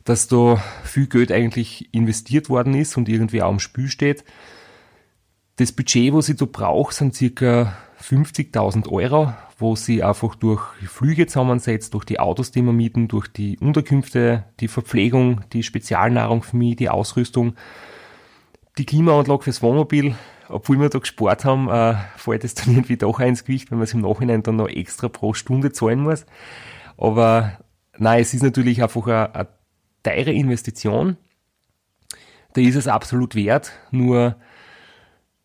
dass 0.04 0.28
da 0.28 0.62
viel 0.85 1.06
Geld 1.06 1.32
eigentlich 1.32 1.92
investiert 1.94 2.50
worden 2.50 2.74
ist 2.74 2.96
und 2.96 3.08
irgendwie 3.08 3.42
auch 3.42 3.50
im 3.50 3.61
Spiel 3.61 3.88
steht. 3.88 4.24
Das 5.56 5.72
Budget, 5.72 6.12
was 6.12 6.28
ich 6.28 6.37
da 6.37 6.44
brauche, 6.44 6.92
sind 6.92 7.14
circa 7.14 7.76
50.000 8.03 8.88
Euro, 8.88 9.33
wo 9.59 9.77
sie 9.77 10.03
einfach 10.03 10.35
durch 10.35 10.61
Flüge 10.87 11.27
zusammensetzt, 11.27 11.95
durch 11.95 12.05
die 12.05 12.19
Autos, 12.19 12.51
die 12.51 12.62
wir 12.62 12.73
mieten, 12.73 13.09
durch 13.09 13.29
die 13.29 13.59
Unterkünfte, 13.59 14.45
die 14.61 14.69
Verpflegung, 14.69 15.43
die 15.53 15.62
Spezialnahrung 15.62 16.43
für 16.43 16.57
mich, 16.57 16.77
die 16.77 16.88
Ausrüstung, 16.88 17.55
die 18.79 18.87
Klimaanlage 18.87 19.45
fürs 19.45 19.62
Wohnmobil. 19.62 20.15
Obwohl 20.49 20.81
wir 20.81 20.88
da 20.88 20.99
gespart 20.99 21.45
haben, 21.45 21.69
äh, 21.71 21.95
fällt 22.17 22.45
es 22.45 22.55
dann 22.55 22.75
irgendwie 22.75 22.97
doch 22.97 23.21
ins 23.21 23.45
Gewicht, 23.45 23.71
wenn 23.71 23.79
man 23.79 23.85
es 23.85 23.95
im 23.95 24.01
Nachhinein 24.01 24.43
dann 24.43 24.57
noch 24.57 24.69
extra 24.69 25.09
pro 25.09 25.33
Stunde 25.33 25.73
zahlen 25.73 26.01
muss. 26.01 26.27
Aber 26.99 27.59
nein, 27.97 28.21
es 28.21 28.35
ist 28.35 28.43
natürlich 28.43 28.83
einfach 28.83 29.07
eine, 29.07 29.35
eine 29.35 29.49
teure 30.03 30.33
Investition. 30.33 31.17
Da 32.55 32.61
ist 32.61 32.75
es 32.75 32.88
absolut 32.88 33.35
wert, 33.35 33.73
nur 33.91 34.37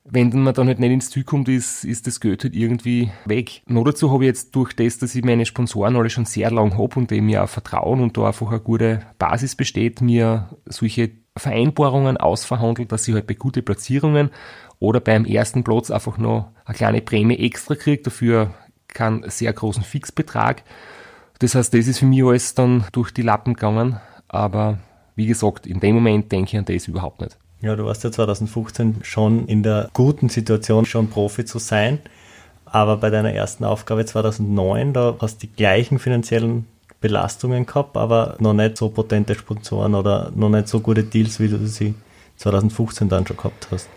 wenn 0.09 0.29
man 0.41 0.53
dann 0.53 0.67
halt 0.67 0.79
nicht 0.79 0.91
ins 0.91 1.09
Ziel 1.09 1.23
kommt, 1.23 1.49
ist, 1.49 1.83
ist 1.83 2.07
das 2.07 2.21
Geld 2.21 2.43
halt 2.43 2.55
irgendwie 2.55 3.11
weg. 3.25 3.61
Noch 3.67 3.83
dazu 3.83 4.11
habe 4.11 4.23
ich 4.23 4.29
jetzt 4.29 4.55
durch 4.55 4.73
das, 4.73 4.97
dass 4.99 5.13
ich 5.15 5.23
meine 5.23 5.45
Sponsoren 5.45 5.97
alle 5.97 6.09
schon 6.09 6.25
sehr 6.25 6.49
lang 6.49 6.77
habe 6.77 6.99
und 6.99 7.11
dem 7.11 7.25
mir 7.25 7.43
auch 7.43 7.49
vertrauen 7.49 7.99
und 7.99 8.15
da 8.15 8.27
einfach 8.27 8.49
eine 8.49 8.61
gute 8.61 9.01
Basis 9.19 9.55
besteht, 9.55 10.01
mir 10.01 10.49
solche 10.65 11.11
Vereinbarungen 11.35 12.15
ausverhandelt, 12.17 12.91
dass 12.91 13.07
ich 13.07 13.13
halt 13.13 13.27
bei 13.27 13.33
guten 13.33 13.65
Platzierungen 13.65 14.31
oder 14.79 15.01
beim 15.01 15.25
ersten 15.25 15.63
Platz 15.63 15.91
einfach 15.91 16.17
noch 16.17 16.51
eine 16.63 16.77
kleine 16.77 17.01
Prämie 17.01 17.37
extra 17.37 17.75
kriege, 17.75 18.03
dafür 18.03 18.53
keinen 18.87 19.29
sehr 19.29 19.51
großen 19.51 19.83
Fixbetrag. 19.83 20.63
Das 21.39 21.53
heißt, 21.53 21.73
das 21.73 21.87
ist 21.87 21.99
für 21.99 22.05
mich 22.05 22.23
alles 22.23 22.55
dann 22.55 22.85
durch 22.93 23.11
die 23.11 23.21
Lappen 23.23 23.55
gegangen, 23.55 23.99
aber 24.29 24.79
wie 25.15 25.27
gesagt, 25.27 25.67
in 25.67 25.81
dem 25.81 25.95
Moment 25.95 26.31
denke 26.31 26.51
ich 26.51 26.57
an 26.57 26.65
das 26.65 26.87
überhaupt 26.87 27.19
nicht. 27.19 27.37
Ja, 27.61 27.75
du 27.75 27.85
warst 27.85 28.03
ja 28.03 28.11
2015 28.11 28.97
schon 29.01 29.47
in 29.47 29.63
der 29.63 29.89
guten 29.93 30.29
Situation, 30.29 30.85
schon 30.85 31.09
Profi 31.09 31.45
zu 31.45 31.59
sein. 31.59 31.99
Aber 32.65 32.97
bei 32.97 33.09
deiner 33.09 33.33
ersten 33.33 33.63
Aufgabe 33.63 34.05
2009, 34.05 34.93
da 34.93 35.15
hast 35.19 35.41
du 35.41 35.47
die 35.47 35.53
gleichen 35.53 35.99
finanziellen 35.99 36.65
Belastungen 37.01 37.65
gehabt, 37.65 37.95
aber 37.95 38.35
noch 38.39 38.53
nicht 38.53 38.77
so 38.77 38.89
potente 38.89 39.35
Sponsoren 39.35 39.95
oder 39.95 40.31
noch 40.35 40.49
nicht 40.49 40.67
so 40.67 40.79
gute 40.79 41.03
Deals, 41.03 41.39
wie 41.39 41.47
du 41.47 41.65
sie 41.67 41.95
2015 42.37 43.09
dann 43.09 43.25
schon 43.25 43.37
gehabt 43.37 43.67
hast. 43.71 43.87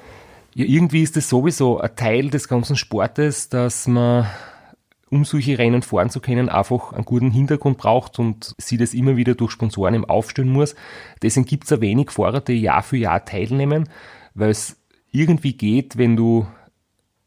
Ja, 0.54 0.64
irgendwie 0.64 1.02
ist 1.02 1.16
das 1.16 1.28
sowieso 1.28 1.78
ein 1.78 1.94
Teil 1.96 2.30
des 2.30 2.48
ganzen 2.48 2.76
Sportes, 2.76 3.48
dass 3.48 3.86
man 3.86 4.26
um 5.10 5.24
solche 5.24 5.58
Rennen 5.58 5.82
fahren 5.82 6.08
zu 6.08 6.20
können, 6.20 6.48
einfach 6.48 6.92
einen 6.92 7.04
guten 7.04 7.30
Hintergrund 7.32 7.78
braucht 7.78 8.18
und 8.18 8.54
sie 8.58 8.76
das 8.76 8.94
immer 8.94 9.16
wieder 9.16 9.34
durch 9.34 9.50
Sponsoren 9.50 9.94
im 9.94 10.04
aufstellen 10.04 10.50
muss. 10.50 10.74
Deswegen 11.20 11.46
gibt 11.46 11.64
es 11.64 11.72
ein 11.72 11.80
wenig 11.80 12.10
Fahrer, 12.10 12.40
die 12.40 12.60
Jahr 12.60 12.82
für 12.82 12.96
Jahr 12.96 13.24
teilnehmen, 13.24 13.88
weil 14.34 14.50
es 14.50 14.76
irgendwie 15.10 15.54
geht, 15.54 15.98
wenn 15.98 16.16
du 16.16 16.46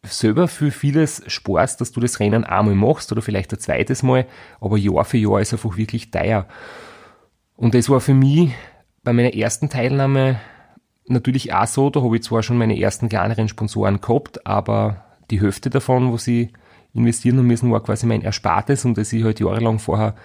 selber 0.03 0.47
für 0.47 0.71
vieles 0.71 1.23
sparst, 1.27 1.81
dass 1.81 1.91
du 1.91 1.99
das 1.99 2.19
Rennen 2.19 2.43
einmal 2.43 2.75
machst 2.75 3.11
oder 3.11 3.21
vielleicht 3.21 3.51
ein 3.53 3.59
zweites 3.59 4.03
Mal, 4.03 4.25
aber 4.59 4.77
Jahr 4.77 5.05
für 5.05 5.17
Jahr 5.17 5.41
ist 5.41 5.53
einfach 5.53 5.77
wirklich 5.77 6.11
teuer. 6.11 6.47
Und 7.55 7.73
das 7.73 7.89
war 7.89 7.99
für 7.99 8.13
mich 8.13 8.51
bei 9.03 9.13
meiner 9.13 9.33
ersten 9.33 9.69
Teilnahme 9.69 10.39
natürlich 11.07 11.53
auch 11.53 11.67
so, 11.67 11.89
da 11.89 12.01
habe 12.01 12.15
ich 12.15 12.23
zwar 12.23 12.43
schon 12.43 12.57
meine 12.57 12.79
ersten 12.79 13.09
kleineren 13.09 13.49
Sponsoren 13.49 13.99
gehabt, 13.99 14.45
aber 14.47 15.03
die 15.29 15.41
Hälfte 15.41 15.69
davon, 15.69 16.11
wo 16.11 16.17
sie 16.17 16.51
investieren 16.93 17.37
haben 17.37 17.47
müssen, 17.47 17.71
war 17.71 17.81
quasi 17.81 18.05
mein 18.05 18.21
Erspartes, 18.21 18.85
um 18.85 18.93
das 18.93 19.13
ich 19.13 19.23
halt 19.23 19.39
jahrelang 19.39 19.79
vorher 19.79 20.15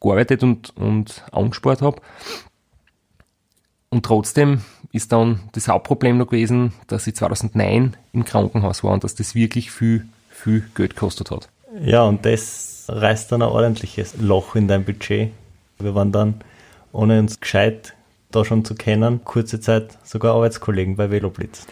gearbeitet 0.00 0.42
und, 0.42 0.76
und 0.76 1.24
angespart 1.32 1.82
habe. 1.82 2.00
Und 3.88 4.04
trotzdem 4.04 4.60
ist 4.92 5.12
dann 5.12 5.40
das 5.52 5.68
Hauptproblem 5.68 6.18
noch 6.18 6.26
gewesen, 6.26 6.72
dass 6.86 7.06
ich 7.06 7.16
2009 7.16 7.96
im 8.12 8.24
Krankenhaus 8.24 8.82
war 8.82 8.92
und 8.92 9.04
dass 9.04 9.14
das 9.14 9.34
wirklich 9.34 9.70
viel, 9.70 10.06
viel 10.28 10.68
Geld 10.74 10.94
gekostet 10.94 11.30
hat. 11.30 11.48
Ja, 11.80 12.02
und 12.02 12.24
das 12.24 12.86
reißt 12.88 13.32
dann 13.32 13.42
ein 13.42 13.48
ordentliches 13.48 14.16
Loch 14.18 14.54
in 14.54 14.68
dein 14.68 14.84
Budget. 14.84 15.30
Wir 15.78 15.94
waren 15.94 16.12
dann, 16.12 16.34
ohne 16.92 17.18
uns 17.18 17.40
gescheit 17.40 17.94
da 18.30 18.44
schon 18.44 18.64
zu 18.64 18.74
kennen, 18.74 19.24
kurze 19.24 19.60
Zeit 19.60 19.98
sogar 20.04 20.34
Arbeitskollegen 20.34 20.96
bei 20.96 21.10
Veloblitz. 21.10 21.66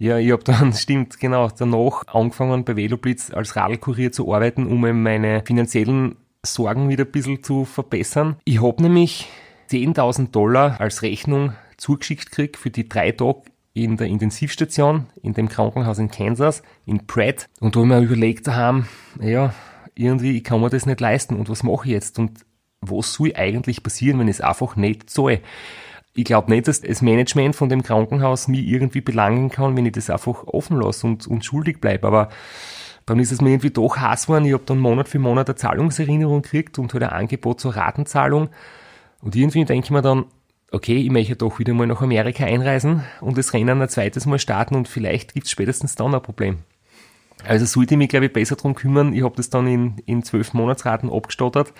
Ja, 0.00 0.16
ich 0.16 0.32
habe 0.32 0.42
dann, 0.42 0.72
stimmt, 0.72 1.20
genau, 1.20 1.50
danach 1.56 2.06
angefangen 2.06 2.64
bei 2.64 2.74
Veloblitz 2.74 3.30
als 3.30 3.54
Radlkurier 3.54 4.10
zu 4.12 4.32
arbeiten, 4.32 4.66
um 4.66 4.80
meine 4.80 5.42
finanziellen 5.44 6.16
Sorgen 6.42 6.88
wieder 6.88 7.04
ein 7.04 7.10
bisschen 7.12 7.42
zu 7.42 7.66
verbessern. 7.66 8.36
Ich 8.44 8.62
habe 8.62 8.82
nämlich 8.82 9.28
10.000 9.68 10.30
Dollar 10.30 10.80
als 10.80 11.02
Rechnung 11.02 11.52
zugeschickt 11.76 12.30
gekriegt 12.30 12.56
für 12.56 12.70
die 12.70 12.88
drei 12.88 13.12
Tage 13.12 13.42
in 13.74 13.98
der 13.98 14.06
Intensivstation, 14.06 15.06
in 15.22 15.34
dem 15.34 15.50
Krankenhaus 15.50 15.98
in 15.98 16.10
Kansas, 16.10 16.62
in 16.86 17.06
Pratt. 17.06 17.50
Und 17.60 17.76
da 17.76 17.80
habe 17.80 17.92
ich 17.92 18.00
mir 18.00 18.06
überlegt 18.06 18.48
haben, 18.48 18.88
ja, 19.20 19.52
irgendwie, 19.94 20.34
ich 20.34 20.44
kann 20.44 20.62
mir 20.62 20.70
das 20.70 20.86
nicht 20.86 21.00
leisten 21.00 21.36
und 21.36 21.50
was 21.50 21.62
mache 21.62 21.84
ich 21.84 21.92
jetzt? 21.92 22.18
Und 22.18 22.46
was 22.80 23.12
soll 23.12 23.34
eigentlich 23.36 23.82
passieren, 23.82 24.18
wenn 24.18 24.28
ich 24.28 24.36
es 24.36 24.40
einfach 24.40 24.76
nicht 24.76 25.10
zahle? 25.10 25.42
Ich 26.14 26.24
glaube 26.24 26.50
nicht, 26.50 26.66
dass 26.68 26.80
das 26.80 27.02
Management 27.02 27.54
von 27.56 27.68
dem 27.68 27.82
Krankenhaus 27.82 28.48
mich 28.48 28.66
irgendwie 28.66 29.00
belangen 29.00 29.50
kann, 29.50 29.76
wenn 29.76 29.86
ich 29.86 29.92
das 29.92 30.10
einfach 30.10 30.44
offen 30.46 30.80
lasse 30.80 31.06
und, 31.06 31.26
und 31.26 31.44
schuldig 31.44 31.80
bleibe. 31.80 32.06
Aber 32.06 32.28
Dann 33.06 33.18
ist 33.18 33.32
es 33.32 33.40
mir 33.40 33.50
irgendwie 33.50 33.70
doch 33.70 33.96
heiß 33.96 34.26
geworden. 34.26 34.44
Ich 34.44 34.52
habe 34.52 34.64
dann 34.66 34.78
Monat 34.78 35.08
für 35.08 35.18
Monat 35.18 35.48
eine 35.48 35.56
Zahlungserinnerung 35.56 36.42
gekriegt 36.42 36.78
und 36.78 36.92
halt 36.92 37.02
ein 37.02 37.10
Angebot 37.10 37.60
zur 37.60 37.76
Ratenzahlung. 37.76 38.50
Und 39.20 39.36
irgendwie 39.36 39.64
denke 39.64 39.86
ich 39.86 39.90
mir 39.90 40.02
dann, 40.02 40.26
okay, 40.70 40.96
ich 40.96 41.10
möchte 41.10 41.36
doch 41.36 41.58
wieder 41.58 41.74
mal 41.74 41.86
nach 41.86 42.02
Amerika 42.02 42.44
einreisen 42.44 43.02
und 43.20 43.36
das 43.36 43.52
Rennen 43.52 43.82
ein 43.82 43.88
zweites 43.88 44.26
Mal 44.26 44.38
starten 44.38 44.76
und 44.76 44.88
vielleicht 44.88 45.34
gibt 45.34 45.46
es 45.46 45.52
spätestens 45.52 45.94
dann 45.96 46.14
ein 46.14 46.22
Problem. 46.22 46.58
Also 47.46 47.64
sollte 47.64 47.94
ich 47.94 47.98
mich, 47.98 48.08
glaube 48.08 48.26
ich, 48.26 48.32
besser 48.32 48.56
drum 48.56 48.74
kümmern. 48.74 49.12
Ich 49.12 49.22
habe 49.24 49.36
das 49.36 49.50
dann 49.50 49.66
in, 49.66 49.98
in 50.06 50.22
zwölf 50.22 50.52
Monatsraten 50.52 51.10
abgestottert. 51.10 51.72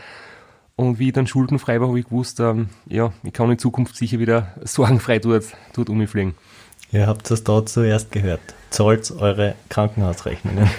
Und 0.80 0.98
wie 0.98 1.08
ich 1.08 1.12
dann 1.12 1.26
schuldenfrei 1.26 1.78
war, 1.78 1.88
habe 1.88 1.98
ich 1.98 2.06
gewusst, 2.06 2.40
ähm, 2.40 2.70
ja, 2.86 3.12
ich 3.22 3.34
kann 3.34 3.50
in 3.50 3.58
Zukunft 3.58 3.96
sicher 3.96 4.18
wieder 4.18 4.54
sorgenfrei 4.64 5.18
dort, 5.18 5.44
dort 5.74 5.90
umfliegen. 5.90 6.34
Ihr 6.90 7.06
habt 7.06 7.30
das 7.30 7.44
da 7.44 7.66
zuerst 7.66 8.10
gehört. 8.10 8.40
Zahlt 8.70 9.10
eure 9.10 9.56
Krankenhausrechnungen. 9.68 10.70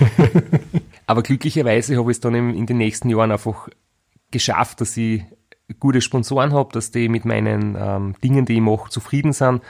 Aber 1.06 1.22
glücklicherweise 1.22 1.98
habe 1.98 2.10
ich 2.10 2.18
es 2.18 2.20
dann 2.20 2.34
in 2.34 2.66
den 2.66 2.80
nächsten 2.80 3.12
Jahren 3.12 3.32
einfach 3.32 3.70
geschafft, 4.32 4.82
dass 4.82 4.98
ich 4.98 5.24
gute 5.80 6.02
Sponsoren 6.02 6.52
habe, 6.52 6.74
dass 6.74 6.90
die 6.90 7.08
mit 7.08 7.24
meinen 7.24 7.78
ähm, 7.80 8.16
Dingen, 8.24 8.48
die 8.48 8.56
ich 8.56 8.62
mache, 8.62 8.90
zufrieden 8.90 9.34
sind, 9.34 9.62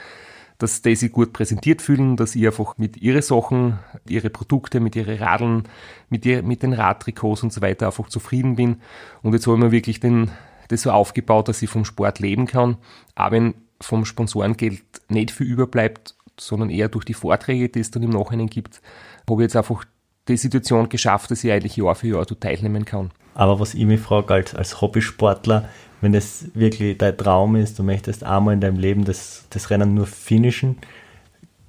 dass 0.62 0.80
die 0.80 0.94
sich 0.94 1.10
gut 1.10 1.32
präsentiert 1.32 1.82
fühlen, 1.82 2.16
dass 2.16 2.36
ich 2.36 2.46
einfach 2.46 2.78
mit 2.78 2.96
ihren 2.98 3.20
Sachen, 3.20 3.80
ihre 4.08 4.30
Produkte, 4.30 4.78
mit 4.78 4.94
ihren 4.94 5.18
Radeln, 5.18 5.64
mit, 6.08 6.24
ihr, 6.24 6.44
mit 6.44 6.62
den 6.62 6.72
Radtrikots 6.72 7.42
und 7.42 7.52
so 7.52 7.60
weiter 7.60 7.86
einfach 7.86 8.08
zufrieden 8.08 8.54
bin. 8.54 8.76
Und 9.22 9.32
jetzt 9.32 9.46
habe 9.48 9.56
ich 9.56 9.62
mir 9.64 9.72
wirklich 9.72 9.98
den, 9.98 10.30
das 10.68 10.82
so 10.82 10.92
aufgebaut, 10.92 11.48
dass 11.48 11.62
ich 11.62 11.68
vom 11.68 11.84
Sport 11.84 12.20
leben 12.20 12.46
kann. 12.46 12.76
auch 13.16 13.32
wenn 13.32 13.54
vom 13.80 14.04
Sponsorengeld 14.04 14.84
nicht 15.08 15.32
viel 15.32 15.48
überbleibt, 15.48 16.14
sondern 16.38 16.70
eher 16.70 16.88
durch 16.88 17.04
die 17.04 17.14
Vorträge, 17.14 17.68
die 17.68 17.80
es 17.80 17.90
dann 17.90 18.04
im 18.04 18.10
Nachhinein 18.10 18.46
gibt, 18.46 18.80
habe 19.28 19.42
ich 19.42 19.46
jetzt 19.46 19.56
einfach 19.56 19.84
die 20.28 20.36
Situation 20.36 20.88
geschafft, 20.88 21.32
dass 21.32 21.42
ich 21.42 21.50
eigentlich 21.50 21.76
Jahr 21.76 21.96
für 21.96 22.06
Jahr 22.06 22.26
teilnehmen 22.26 22.84
kann. 22.84 23.10
Aber 23.34 23.58
was 23.58 23.74
ich 23.74 23.84
mich 23.84 24.00
frage, 24.00 24.34
als, 24.34 24.54
als 24.54 24.80
Hobbysportler, 24.80 25.68
wenn 26.02 26.12
das 26.12 26.44
wirklich 26.54 26.98
dein 26.98 27.16
Traum 27.16 27.56
ist, 27.56 27.78
du 27.78 27.84
möchtest 27.84 28.24
einmal 28.24 28.54
in 28.54 28.60
deinem 28.60 28.78
Leben 28.78 29.04
das, 29.04 29.46
das 29.50 29.70
Rennen 29.70 29.94
nur 29.94 30.06
finishen, 30.06 30.78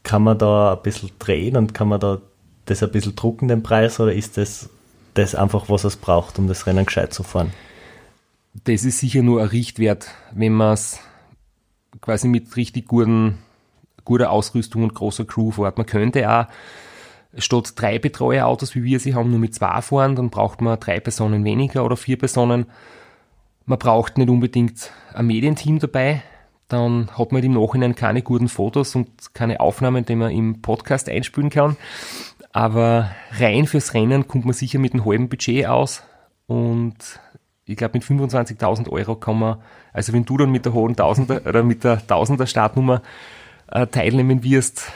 kann 0.02 0.24
man 0.24 0.38
da 0.38 0.74
ein 0.74 0.82
bisschen 0.82 1.12
drehen 1.20 1.56
und 1.56 1.74
kann 1.74 1.88
man 1.88 2.00
da 2.00 2.20
das 2.66 2.82
ein 2.82 2.92
bisschen 2.92 3.16
drucken, 3.16 3.48
den 3.48 3.64
Preis, 3.64 4.00
oder 4.00 4.14
ist 4.14 4.38
das, 4.38 4.70
das 5.14 5.36
einfach, 5.36 5.70
was 5.70 5.84
es 5.84 5.98
braucht, 5.98 6.40
um 6.40 6.48
das 6.48 6.66
Rennen 6.66 6.86
gescheit 6.86 7.14
zu 7.14 7.22
fahren? 7.22 7.54
Das 8.66 8.84
ist 8.84 9.00
sicher 9.00 9.22
nur 9.22 9.42
ein 9.42 9.48
Richtwert, 9.48 10.10
wenn 10.32 10.54
man 10.54 10.74
es 10.74 11.00
quasi 12.02 12.28
mit 12.28 12.56
richtig 12.56 12.88
guten 12.88 13.38
guter 14.04 14.32
Ausrüstung 14.32 14.84
und 14.84 14.96
großer 14.96 15.26
Crew 15.26 15.52
fährt. 15.52 15.78
Man 15.78 15.86
könnte 15.86 16.30
auch 16.30 16.48
statt 17.38 17.74
drei 17.76 18.00
Betreuerautos, 18.00 18.74
wie 18.76 18.84
wir 18.84 19.00
sie 19.00 19.14
haben, 19.14 19.30
nur 19.30 19.40
mit 19.40 19.54
zwei 19.54 19.82
fahren, 19.82 20.16
dann 20.16 20.32
braucht 20.32 20.60
man 20.60 20.80
drei 20.80 21.00
Personen 21.00 21.44
weniger 21.44 21.86
oder 21.86 21.98
vier 21.98 22.18
Personen. 22.18 22.66
Man 23.66 23.80
braucht 23.80 24.18
nicht 24.18 24.30
unbedingt 24.30 24.92
ein 25.14 25.28
Medienteam 25.28 25.80
dabei, 25.80 26.22
dann 26.68 27.10
hat 27.18 27.32
man 27.32 27.44
im 27.44 27.54
Nachhinein 27.54 27.96
keine 27.96 28.22
guten 28.22 28.48
Fotos 28.50 28.96
und 28.96 29.34
keine 29.34 29.60
Aufnahmen, 29.60 30.06
die 30.06 30.16
man 30.16 30.32
im 30.32 30.62
Podcast 30.62 31.08
einspielen 31.08 31.50
kann. 31.50 31.78
Aber 32.52 33.12
rein 33.32 33.68
fürs 33.68 33.94
Rennen 33.94 34.28
kommt 34.28 34.46
man 34.46 34.54
sicher 34.54 34.80
mit 34.80 34.94
einem 34.94 35.06
halben 35.06 35.30
Budget 35.30 35.66
aus 35.66 36.04
und 36.48 36.96
ich 37.66 37.78
glaube 37.78 37.98
mit 37.98 38.04
25.000 38.04 38.90
Euro 38.90 39.16
kann 39.16 39.40
man, 39.40 39.62
also 39.94 40.14
wenn 40.14 40.26
du 40.26 40.38
dann 40.38 40.52
mit 40.52 40.66
der 40.66 40.74
hohen 40.74 40.96
Tausender 40.96 41.42
oder 41.46 41.64
mit 41.64 41.84
der 41.84 42.06
Tausender 42.06 42.46
Startnummer 42.46 43.02
äh, 43.72 43.88
teilnehmen 43.88 44.44
wirst, 44.44 44.92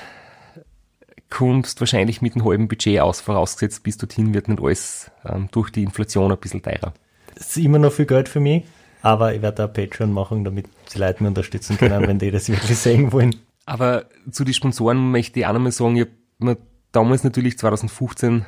kommst 1.30 1.80
wahrscheinlich 1.80 2.22
mit 2.22 2.36
einem 2.36 2.46
halben 2.46 2.68
Budget 2.68 3.00
aus, 3.00 3.22
vorausgesetzt 3.22 3.84
bis 3.84 3.98
dorthin 3.98 4.34
wird 4.34 4.48
nicht 4.48 4.62
alles 4.62 5.12
ähm, 5.26 5.48
durch 5.52 5.72
die 5.72 5.84
Inflation 5.84 6.32
ein 6.32 6.38
bisschen 6.38 6.62
teurer. 6.62 6.94
Das 7.38 7.50
ist 7.50 7.58
immer 7.58 7.78
noch 7.78 7.94
viel 7.94 8.06
Geld 8.06 8.28
für 8.30 8.40
mich, 8.40 8.64
aber 9.02 9.36
ich 9.36 9.42
werde 9.42 9.66
auch 9.66 9.72
Patreon 9.72 10.12
machen, 10.12 10.44
damit 10.44 10.68
die 10.94 10.98
Leute 10.98 11.22
mich 11.22 11.30
unterstützen 11.30 11.78
können, 11.78 12.08
wenn 12.08 12.18
die 12.18 12.32
das 12.32 12.50
wirklich 12.50 12.78
sehen 12.78 13.12
wollen. 13.12 13.36
Aber 13.66 14.06
zu 14.32 14.44
den 14.44 14.54
Sponsoren 14.54 15.12
möchte 15.12 15.40
ich 15.40 15.46
auch 15.46 15.54
nochmal 15.54 15.72
sagen, 15.72 15.98
ich 15.98 16.04
habe 16.04 16.12
mir 16.40 16.58
damals 16.92 17.24
natürlich 17.24 17.58
2015 17.60 18.46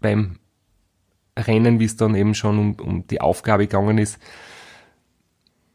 beim 0.00 0.38
Rennen, 1.38 1.80
wie 1.80 1.84
es 1.84 1.96
dann 1.96 2.14
eben 2.14 2.34
schon 2.34 2.58
um, 2.58 2.74
um 2.74 3.06
die 3.06 3.20
Aufgabe 3.20 3.66
gegangen 3.66 3.98
ist, 3.98 4.18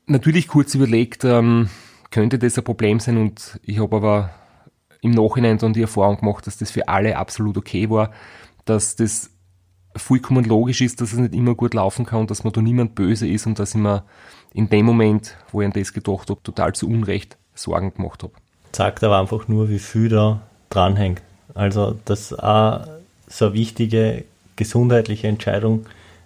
natürlich 0.06 0.48
kurz 0.48 0.76
überlegt, 0.76 1.24
ähm, 1.24 1.70
könnte 2.12 2.38
das 2.38 2.58
ein 2.58 2.64
Problem 2.64 3.00
sein 3.00 3.18
und 3.18 3.60
ich 3.64 3.80
habe 3.80 3.96
aber 3.96 4.30
im 5.02 5.12
Nachhinein 5.12 5.58
dann 5.58 5.74
die 5.74 5.82
Erfahrung 5.82 6.18
gemacht, 6.18 6.46
dass 6.46 6.58
das 6.58 6.72
für 6.72 6.88
alle 6.88 7.18
absolut 7.18 7.58
okay 7.58 7.90
war, 7.90 8.12
dass 8.66 8.96
das 8.96 9.32
vollkommen 10.00 10.46
logisch 10.46 10.82
ist, 10.82 11.02
dass 11.02 11.14
es 11.14 11.20
nicht 11.20 11.34
immer 11.34 11.56
gut 11.56 11.74
laufen 11.74 12.06
kann, 12.06 12.28
dass 12.28 12.44
man 12.44 12.54
da 12.54 12.62
niemand 12.62 12.96
böse 12.96 13.28
ist 13.28 13.46
und 13.46 13.60
dass 13.60 13.72
ich 13.72 13.82
mir 13.82 14.04
in 14.54 14.70
dem 14.70 14.86
Moment, 14.86 15.36
wo 15.52 15.62
ich 15.62 15.68
an 15.68 15.74
das 15.74 15.94
gedacht 15.94 16.30
habe, 16.30 16.42
total 16.44 16.74
zu 16.74 16.88
Unrecht 16.88 17.38
Sorgen 17.54 17.94
gemacht 17.94 18.24
habe. 18.24 18.34
Zeigt 18.72 19.04
aber 19.04 19.20
einfach 19.20 19.48
nur, 19.48 19.70
wie 19.70 19.80
viel 19.80 20.10
da 20.10 20.42
dranhängt. 20.70 21.22
Also, 21.54 22.00
dass 22.06 22.38
auch 22.38 22.86
so 23.28 23.46
eine 23.46 23.54
wichtige 23.54 24.26
gesundheitliche 24.56 25.28
Entscheidung 25.28 25.86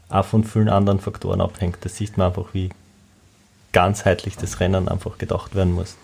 auch 0.10 0.26
von 0.26 0.44
vielen 0.44 0.70
anderen 0.70 1.00
Faktoren 1.00 1.42
abhängt. 1.42 1.78
Das 1.82 1.96
sieht 1.96 2.18
man 2.18 2.28
einfach, 2.28 2.54
wie 2.54 2.70
ganzheitlich 3.72 4.38
das 4.38 4.60
Rennen 4.60 4.88
einfach 4.88 5.18
gedacht 5.18 5.56
werden 5.56 5.74
muss. 5.74 5.96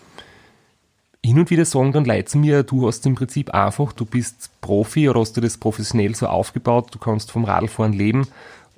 Hin 1.26 1.38
und 1.38 1.50
wieder 1.50 1.66
sagen 1.66 1.92
dann 1.92 2.06
Leute 2.06 2.38
mir, 2.38 2.64
du 2.64 2.88
hast 2.88 3.06
im 3.06 3.16
Prinzip 3.16 3.54
einfach, 3.54 3.92
du 3.92 4.06
bist 4.06 4.50
Profi 4.62 5.10
oder 5.10 5.20
hast 5.20 5.36
du 5.36 5.42
das 5.42 5.58
professionell 5.58 6.16
so 6.16 6.28
aufgebaut, 6.28 6.88
du 6.92 7.00
kannst 7.00 7.32
vom 7.32 7.44
Radlfahren 7.44 7.94
leben 7.94 8.28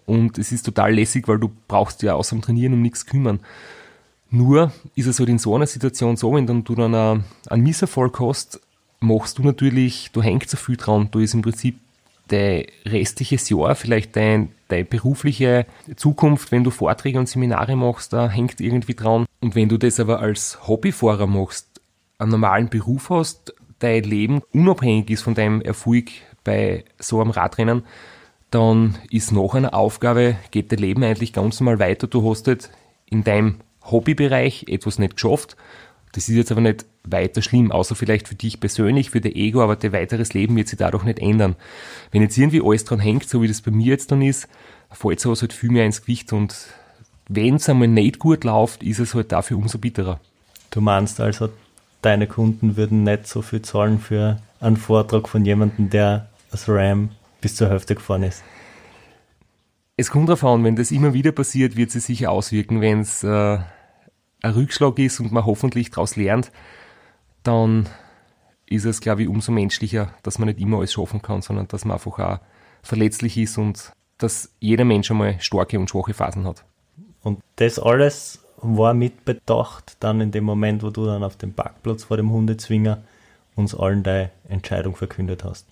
und 0.07 0.37
es 0.37 0.51
ist 0.51 0.63
total 0.63 0.95
lässig, 0.95 1.27
weil 1.27 1.37
du 1.37 1.51
brauchst 1.67 2.01
ja 2.01 2.15
außer 2.15 2.35
dem 2.35 2.41
Trainieren 2.41 2.73
um 2.73 2.81
nichts 2.81 3.05
kümmern. 3.05 3.39
Nur 4.31 4.71
ist 4.95 5.07
es 5.07 5.19
halt 5.19 5.29
in 5.29 5.37
so 5.37 5.55
einer 5.55 5.67
Situation 5.67 6.17
so, 6.17 6.33
wenn 6.33 6.47
dann 6.47 6.63
du 6.63 6.73
dann 6.73 6.95
einen 6.95 7.63
Misserfolg 7.63 8.19
hast, 8.19 8.59
machst 9.01 9.37
du 9.37 9.43
natürlich, 9.43 10.09
du 10.11 10.23
hängst 10.23 10.49
so 10.49 10.57
viel 10.57 10.77
dran, 10.77 11.09
du 11.11 11.19
ist 11.19 11.33
im 11.33 11.41
Prinzip 11.41 11.77
dein 12.27 12.65
restliches 12.85 13.49
Jahr, 13.49 13.75
vielleicht 13.75 14.15
dein, 14.15 14.49
deine 14.69 14.85
berufliche 14.85 15.65
Zukunft, 15.95 16.51
wenn 16.51 16.63
du 16.63 16.71
Vorträge 16.71 17.19
und 17.19 17.27
Seminare 17.27 17.75
machst, 17.75 18.13
da 18.13 18.29
hängt 18.29 18.61
irgendwie 18.61 18.95
dran. 18.95 19.25
Und 19.41 19.55
wenn 19.55 19.69
du 19.69 19.77
das 19.77 19.99
aber 19.99 20.19
als 20.19 20.67
Hobbyfahrer 20.67 21.27
machst, 21.27 21.67
einen 22.21 22.31
normalen 22.31 22.69
Beruf 22.69 23.09
hast, 23.09 23.53
dein 23.79 24.03
Leben 24.03 24.41
unabhängig 24.53 25.09
ist 25.09 25.23
von 25.23 25.33
deinem 25.33 25.61
Erfolg 25.61 26.09
bei 26.43 26.85
so 26.99 27.19
einem 27.19 27.31
Radrennen, 27.31 27.83
dann 28.51 28.97
ist 29.09 29.31
nach 29.31 29.53
einer 29.53 29.73
Aufgabe, 29.73 30.35
geht 30.51 30.71
dein 30.71 30.79
Leben 30.79 31.03
eigentlich 31.03 31.33
ganz 31.33 31.59
normal 31.59 31.79
weiter. 31.79 32.07
Du 32.07 32.29
hast 32.29 32.47
halt 32.47 32.69
in 33.05 33.23
deinem 33.23 33.55
Hobbybereich 33.83 34.65
etwas 34.67 34.99
nicht 34.99 35.15
geschafft. 35.15 35.55
Das 36.11 36.27
ist 36.27 36.35
jetzt 36.35 36.51
aber 36.51 36.61
nicht 36.61 36.85
weiter 37.03 37.41
schlimm, 37.41 37.71
außer 37.71 37.95
vielleicht 37.95 38.27
für 38.27 38.35
dich 38.35 38.59
persönlich, 38.59 39.09
für 39.09 39.21
dein 39.21 39.33
Ego, 39.33 39.61
aber 39.61 39.77
dein 39.77 39.93
weiteres 39.93 40.33
Leben 40.33 40.55
wird 40.57 40.67
sich 40.67 40.77
dadurch 40.77 41.03
nicht 41.03 41.19
ändern. 41.19 41.55
Wenn 42.11 42.21
jetzt 42.21 42.37
irgendwie 42.37 42.61
alles 42.61 42.83
dran 42.83 42.99
hängt, 42.99 43.27
so 43.27 43.41
wie 43.41 43.47
das 43.47 43.61
bei 43.61 43.71
mir 43.71 43.87
jetzt 43.87 44.11
dann 44.11 44.21
ist, 44.21 44.47
fällt 44.91 45.21
sowas 45.21 45.41
halt 45.41 45.53
viel 45.53 45.71
mehr 45.71 45.85
ins 45.85 46.01
Gewicht 46.01 46.33
und 46.33 46.53
wenn 47.29 47.55
es 47.55 47.69
einmal 47.69 47.87
nicht 47.87 48.19
gut 48.19 48.43
läuft, 48.43 48.83
ist 48.83 48.99
es 48.99 49.15
halt 49.15 49.31
dafür 49.31 49.57
umso 49.57 49.77
bitterer. 49.77 50.19
Du 50.69 50.81
meinst 50.81 51.21
also, 51.21 51.49
deine 52.01 52.27
Kunden 52.27 52.77
würden 52.77 53.03
nicht 53.03 53.27
so 53.27 53.41
viel 53.41 53.61
zahlen 53.61 53.99
für 53.99 54.37
einen 54.59 54.77
Vortrag 54.77 55.27
von 55.29 55.45
jemandem, 55.45 55.89
der 55.89 56.29
das 56.51 56.67
RAM 56.67 57.09
bis 57.41 57.55
zur 57.55 57.69
Hälfte 57.69 57.95
gefahren 57.95 58.23
ist? 58.23 58.43
Es 59.97 60.09
kommt 60.09 60.29
darauf 60.29 60.43
an, 60.43 60.63
wenn 60.63 60.75
das 60.75 60.91
immer 60.91 61.13
wieder 61.13 61.31
passiert, 61.31 61.75
wird 61.75 61.89
es 61.89 61.93
sich 61.93 62.05
sicher 62.05 62.31
auswirken. 62.31 62.81
Wenn 62.81 63.01
es 63.01 63.23
äh, 63.23 63.59
ein 64.41 64.51
Rückschlag 64.53 64.97
ist 64.99 65.19
und 65.19 65.31
man 65.31 65.45
hoffentlich 65.45 65.91
daraus 65.91 66.15
lernt, 66.15 66.51
dann 67.43 67.87
ist 68.65 68.85
es, 68.85 69.01
glaube 69.01 69.23
ich, 69.23 69.27
umso 69.27 69.51
menschlicher, 69.51 70.13
dass 70.23 70.39
man 70.39 70.47
nicht 70.47 70.59
immer 70.59 70.77
alles 70.77 70.93
schaffen 70.93 71.21
kann, 71.21 71.41
sondern 71.41 71.67
dass 71.67 71.85
man 71.85 71.95
einfach 71.95 72.17
auch 72.19 72.39
verletzlich 72.81 73.37
ist 73.37 73.57
und 73.57 73.91
dass 74.17 74.51
jeder 74.59 74.85
Mensch 74.85 75.11
einmal 75.11 75.39
starke 75.39 75.77
und 75.77 75.89
schwache 75.89 76.13
Phasen 76.13 76.47
hat. 76.47 76.63
Und 77.21 77.39
das 77.57 77.77
alles 77.77 78.43
war 78.61 78.93
mitbedacht 78.93 79.97
dann 79.99 80.21
in 80.21 80.31
dem 80.31 80.43
Moment, 80.43 80.83
wo 80.83 80.89
du 80.89 81.05
dann 81.05 81.23
auf 81.23 81.35
dem 81.35 81.53
Parkplatz 81.53 82.03
vor 82.03 82.17
dem 82.17 82.31
Hundezwinger 82.31 82.99
uns 83.55 83.75
allen 83.75 84.03
deine 84.03 84.31
Entscheidung 84.47 84.95
verkündet 84.95 85.43
hast. 85.43 85.65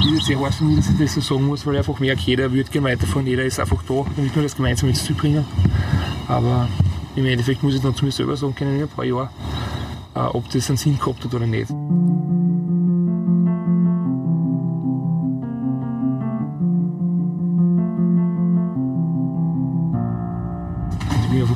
Ist 0.00 0.10
jetzt 0.10 0.26
sehr 0.26 0.52
für 0.52 0.64
mich, 0.64 0.76
dass 0.76 0.90
ich 0.90 0.98
das 0.98 1.14
so 1.14 1.20
sagen 1.20 1.46
muss, 1.46 1.66
weil 1.66 1.74
ich 1.74 1.78
einfach 1.78 1.98
merke, 2.00 2.20
jeder 2.22 2.52
wird 2.52 2.70
gerne 2.70 2.88
weiterfahren, 2.88 3.26
jeder 3.26 3.44
ist 3.44 3.58
einfach 3.58 3.82
da, 3.82 4.04
damit 4.16 4.34
wir 4.34 4.42
das 4.42 4.56
gemeinsam 4.56 4.88
ins 4.88 5.04
Ziel 5.04 5.16
bringen. 5.16 5.44
Aber 6.28 6.68
im 7.14 7.26
Endeffekt 7.26 7.62
muss 7.62 7.74
ich 7.74 7.80
dann 7.80 7.94
zu 7.94 8.04
mir 8.04 8.12
selber 8.12 8.36
sagen 8.36 8.54
können, 8.54 8.76
in 8.76 8.82
ein 8.82 8.88
paar 8.88 9.04
Jahren, 9.04 9.30
äh, 10.14 10.20
ob 10.20 10.48
das 10.50 10.68
einen 10.68 10.76
Sinn 10.76 10.98
gehabt 10.98 11.24
hat 11.24 11.34
oder 11.34 11.46
nicht. 11.46 11.70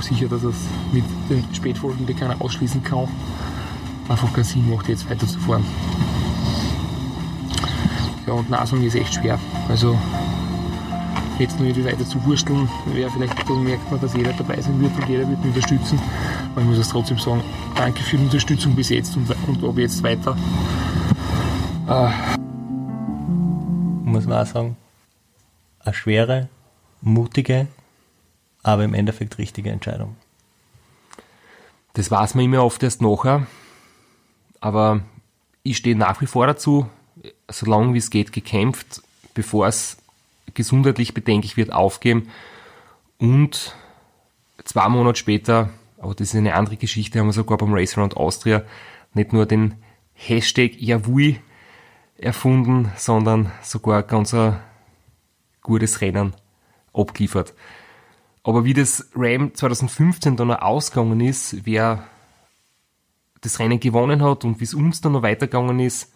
Einfach 0.00 0.08
sicher, 0.08 0.28
dass 0.28 0.42
es 0.42 0.56
mit 0.92 1.04
den 1.28 1.44
Spätfolgen, 1.54 2.06
die 2.06 2.14
keiner 2.14 2.40
ausschließen 2.40 2.82
kann, 2.82 3.08
einfach 4.08 4.32
keinen 4.32 4.44
Sinn 4.44 4.68
macht, 4.70 4.88
jetzt 4.88 5.08
weiterzufahren. 5.10 5.64
Ja, 8.26 8.32
und 8.34 8.50
sagen 8.50 8.82
ist 8.82 8.94
echt 8.94 9.14
schwer. 9.14 9.38
Also 9.68 9.98
jetzt 11.38 11.58
nur 11.58 11.68
irgendwie 11.68 11.90
weiter 11.90 12.06
zu 12.06 12.22
wursteln, 12.24 12.68
wäre 12.94 13.10
vielleicht, 13.10 13.48
dann 13.48 13.64
merkt 13.64 13.90
man, 13.90 14.00
dass 14.00 14.14
jeder 14.14 14.32
dabei 14.32 14.60
sein 14.60 14.80
wird 14.80 14.92
und 14.96 15.08
jeder 15.08 15.28
wird 15.28 15.38
mich 15.38 15.54
unterstützen. 15.54 15.98
Aber 16.52 16.62
ich 16.62 16.68
muss 16.68 16.78
es 16.78 16.88
trotzdem 16.88 17.18
sagen, 17.18 17.42
danke 17.76 18.02
für 18.02 18.16
die 18.16 18.24
Unterstützung 18.24 18.74
bis 18.74 18.88
jetzt 18.90 19.16
und, 19.16 19.28
und 19.46 19.64
ab 19.64 19.78
jetzt 19.78 20.02
weiter. 20.02 20.36
Äh. 21.88 22.10
Muss 24.04 24.26
man 24.26 24.42
auch 24.42 24.46
sagen, 24.46 24.76
eine 25.84 25.94
schwere, 25.94 26.48
mutige, 27.00 27.68
aber 28.62 28.84
im 28.84 28.94
Endeffekt 28.94 29.38
richtige 29.38 29.70
Entscheidung. 29.70 30.16
Das 31.94 32.10
weiß 32.10 32.34
man 32.34 32.44
immer 32.44 32.64
oft 32.64 32.82
erst 32.82 33.02
nachher, 33.02 33.46
aber 34.60 35.00
ich 35.62 35.76
stehe 35.76 35.96
nach 35.96 36.20
wie 36.20 36.26
vor 36.26 36.46
dazu, 36.46 36.88
solange 37.50 37.94
wie 37.94 37.98
es 37.98 38.10
geht, 38.10 38.32
gekämpft, 38.32 39.02
bevor 39.34 39.66
es 39.66 39.96
gesundheitlich 40.54 41.14
bedenklich 41.14 41.56
wird, 41.56 41.72
aufgeben 41.72 42.30
und 43.18 43.74
zwei 44.64 44.88
Monate 44.88 45.18
später, 45.18 45.70
aber 45.98 46.14
das 46.14 46.28
ist 46.28 46.36
eine 46.36 46.54
andere 46.54 46.76
Geschichte, 46.76 47.18
haben 47.18 47.26
wir 47.26 47.32
sogar 47.32 47.58
beim 47.58 47.74
Race 47.74 47.96
Around 47.96 48.16
Austria 48.16 48.62
nicht 49.14 49.32
nur 49.32 49.46
den 49.46 49.74
Hashtag 50.14 50.80
Yavui 50.80 51.40
erfunden, 52.16 52.92
sondern 52.96 53.50
sogar 53.62 54.02
ganz 54.02 54.34
ein 54.34 54.60
gutes 55.62 56.00
Rennen 56.00 56.34
abgeliefert. 56.92 57.54
Aber 58.42 58.64
wie 58.64 58.74
das 58.74 59.10
Ram 59.14 59.54
2015 59.54 60.36
dann 60.36 60.48
noch 60.48 60.62
ausgegangen 60.62 61.20
ist, 61.20 61.66
wer 61.66 62.04
das 63.40 63.58
Rennen 63.58 63.80
gewonnen 63.80 64.22
hat 64.22 64.44
und 64.44 64.60
wie 64.60 64.64
es 64.64 64.74
uns 64.74 65.00
dann 65.00 65.12
noch 65.12 65.22
weitergegangen 65.22 65.78
ist 65.80 66.12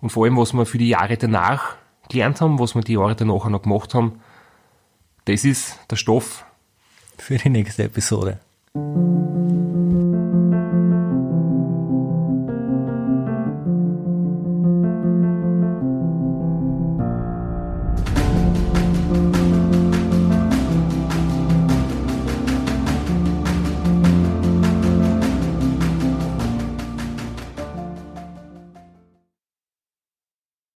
und 0.00 0.10
vor 0.10 0.24
allem, 0.24 0.36
was 0.36 0.52
wir 0.52 0.66
für 0.66 0.78
die 0.78 0.88
Jahre 0.88 1.16
danach 1.16 1.76
gelernt 2.08 2.40
haben, 2.40 2.58
was 2.58 2.74
wir 2.74 2.82
die 2.82 2.94
Jahre 2.94 3.16
danach 3.16 3.48
noch 3.48 3.62
gemacht 3.62 3.94
haben, 3.94 4.20
das 5.24 5.44
ist 5.44 5.78
der 5.90 5.96
Stoff 5.96 6.44
für 7.16 7.36
die 7.36 7.50
nächste 7.50 7.84
Episode. 7.84 8.40